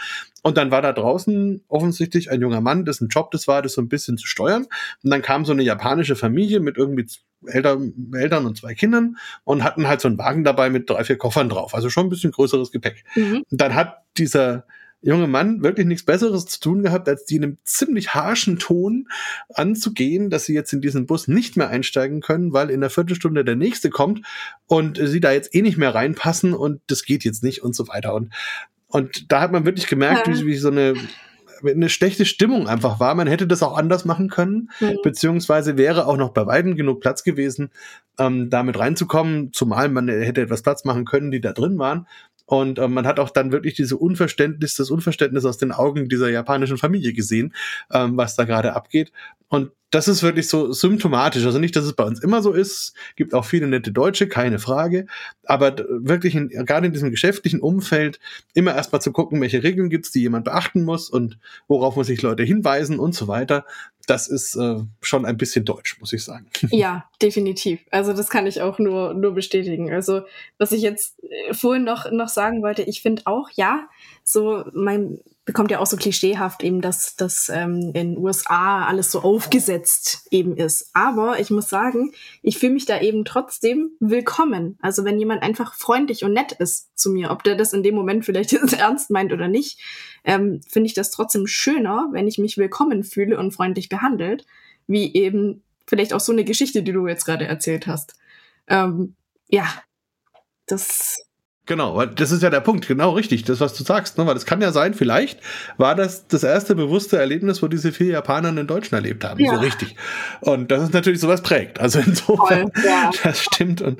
[0.44, 3.82] Und dann war da draußen offensichtlich ein junger Mann, dessen Job das war, das so
[3.82, 4.66] ein bisschen zu steuern.
[5.04, 7.08] Und dann kam so eine japanische Familie mit irgendwie
[7.48, 11.18] Eltern, Eltern und zwei Kindern und hatten halt so einen Wagen dabei mit drei, vier
[11.18, 11.74] Koffern drauf.
[11.74, 13.04] Also schon ein bisschen größeres Gepäck.
[13.16, 13.44] Mhm.
[13.50, 14.66] Und dann hat dieser
[15.02, 19.08] junge Mann wirklich nichts Besseres zu tun gehabt, als die in einem ziemlich harschen Ton
[19.54, 23.44] anzugehen, dass sie jetzt in diesen Bus nicht mehr einsteigen können, weil in der Viertelstunde
[23.44, 24.22] der nächste kommt
[24.68, 27.88] und sie da jetzt eh nicht mehr reinpassen und das geht jetzt nicht und so
[27.88, 28.14] weiter.
[28.14, 28.32] Und,
[28.88, 30.34] und da hat man wirklich gemerkt, ja.
[30.34, 30.94] wie, wie so eine
[31.64, 33.14] eine schlechte Stimmung einfach war.
[33.16, 34.98] Man hätte das auch anders machen können, mhm.
[35.04, 37.72] beziehungsweise wäre auch noch bei weitem genug Platz gewesen,
[38.18, 42.08] ähm, damit reinzukommen, zumal man hätte etwas Platz machen können, die da drin waren.
[42.46, 46.30] Und äh, man hat auch dann wirklich diese Unverständnis, das Unverständnis aus den Augen dieser
[46.30, 47.54] japanischen Familie gesehen,
[47.92, 49.12] ähm, was da gerade abgeht.
[49.48, 51.46] Und das ist wirklich so symptomatisch.
[51.46, 52.94] Also nicht, dass es bei uns immer so ist.
[53.18, 55.06] Gibt auch viele nette Deutsche, keine Frage.
[55.44, 58.20] Aber wirklich in, gerade in diesem geschäftlichen Umfeld
[58.54, 61.38] immer erstmal zu gucken, welche Regeln gibt's, die jemand beachten muss und
[61.68, 63.66] worauf muss ich Leute hinweisen und so weiter.
[64.08, 66.48] Das ist äh, schon ein bisschen deutsch, muss ich sagen.
[66.72, 67.82] Ja, definitiv.
[67.92, 69.92] Also das kann ich auch nur, nur bestätigen.
[69.92, 70.22] Also
[70.58, 73.90] was ich jetzt äh, vorhin noch, noch sagen wollte, ich finde auch, ja,
[74.24, 79.22] so mein bekommt ja auch so klischeehaft eben, dass das ähm, in USA alles so
[79.22, 80.92] aufgesetzt eben ist.
[80.94, 82.14] Aber ich muss sagen,
[82.44, 84.78] ich fühle mich da eben trotzdem willkommen.
[84.82, 87.96] Also wenn jemand einfach freundlich und nett ist zu mir, ob der das in dem
[87.96, 89.80] Moment vielleicht ernst meint oder nicht,
[90.24, 94.46] ähm, finde ich das trotzdem schöner, wenn ich mich willkommen fühle und freundlich behandelt,
[94.86, 98.14] wie eben vielleicht auch so eine Geschichte, die du jetzt gerade erzählt hast.
[98.68, 99.16] Ähm,
[99.50, 99.66] ja,
[100.68, 101.31] das
[101.68, 104.26] Genau, weil das ist ja der Punkt, genau richtig, das, was du sagst, ne?
[104.26, 105.40] weil das kann ja sein, vielleicht
[105.78, 109.54] war das das erste bewusste Erlebnis, wo diese vier Japaner einen Deutschen erlebt haben, ja.
[109.54, 109.96] so richtig.
[110.42, 111.80] Und das ist natürlich sowas prägt.
[111.80, 113.12] Also insofern, Voll, ja.
[113.24, 113.82] das stimmt.
[113.82, 114.00] Und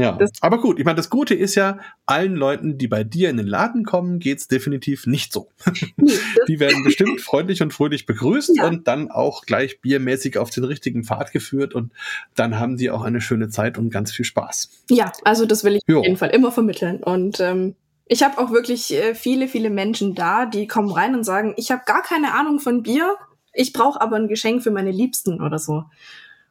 [0.00, 0.78] ja, das aber gut.
[0.78, 4.18] Ich meine, das Gute ist ja, allen Leuten, die bei dir in den Laden kommen,
[4.18, 5.48] geht's definitiv nicht so.
[6.48, 8.66] die werden bestimmt freundlich und fröhlich begrüßt ja.
[8.66, 11.92] und dann auch gleich biermäßig auf den richtigen Pfad geführt und
[12.34, 14.70] dann haben die auch eine schöne Zeit und ganz viel Spaß.
[14.90, 16.00] Ja, also das will ich jo.
[16.00, 17.76] auf jeden Fall immer vermitteln und ähm,
[18.08, 21.70] ich habe auch wirklich äh, viele, viele Menschen da, die kommen rein und sagen, ich
[21.70, 23.16] habe gar keine Ahnung von Bier,
[23.52, 25.84] ich brauche aber ein Geschenk für meine Liebsten oder so.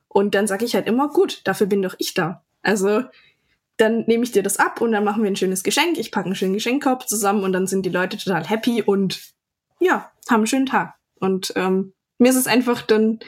[0.07, 2.43] Und dann sage ich halt immer, gut, dafür bin doch ich da.
[2.61, 3.03] Also
[3.77, 5.97] dann nehme ich dir das ab und dann machen wir ein schönes Geschenk.
[5.97, 9.31] Ich packe einen schönen Geschenkkorb zusammen und dann sind die Leute total happy und
[9.79, 10.95] ja, haben einen schönen Tag.
[11.19, 13.19] Und ähm, mir ist es einfach dann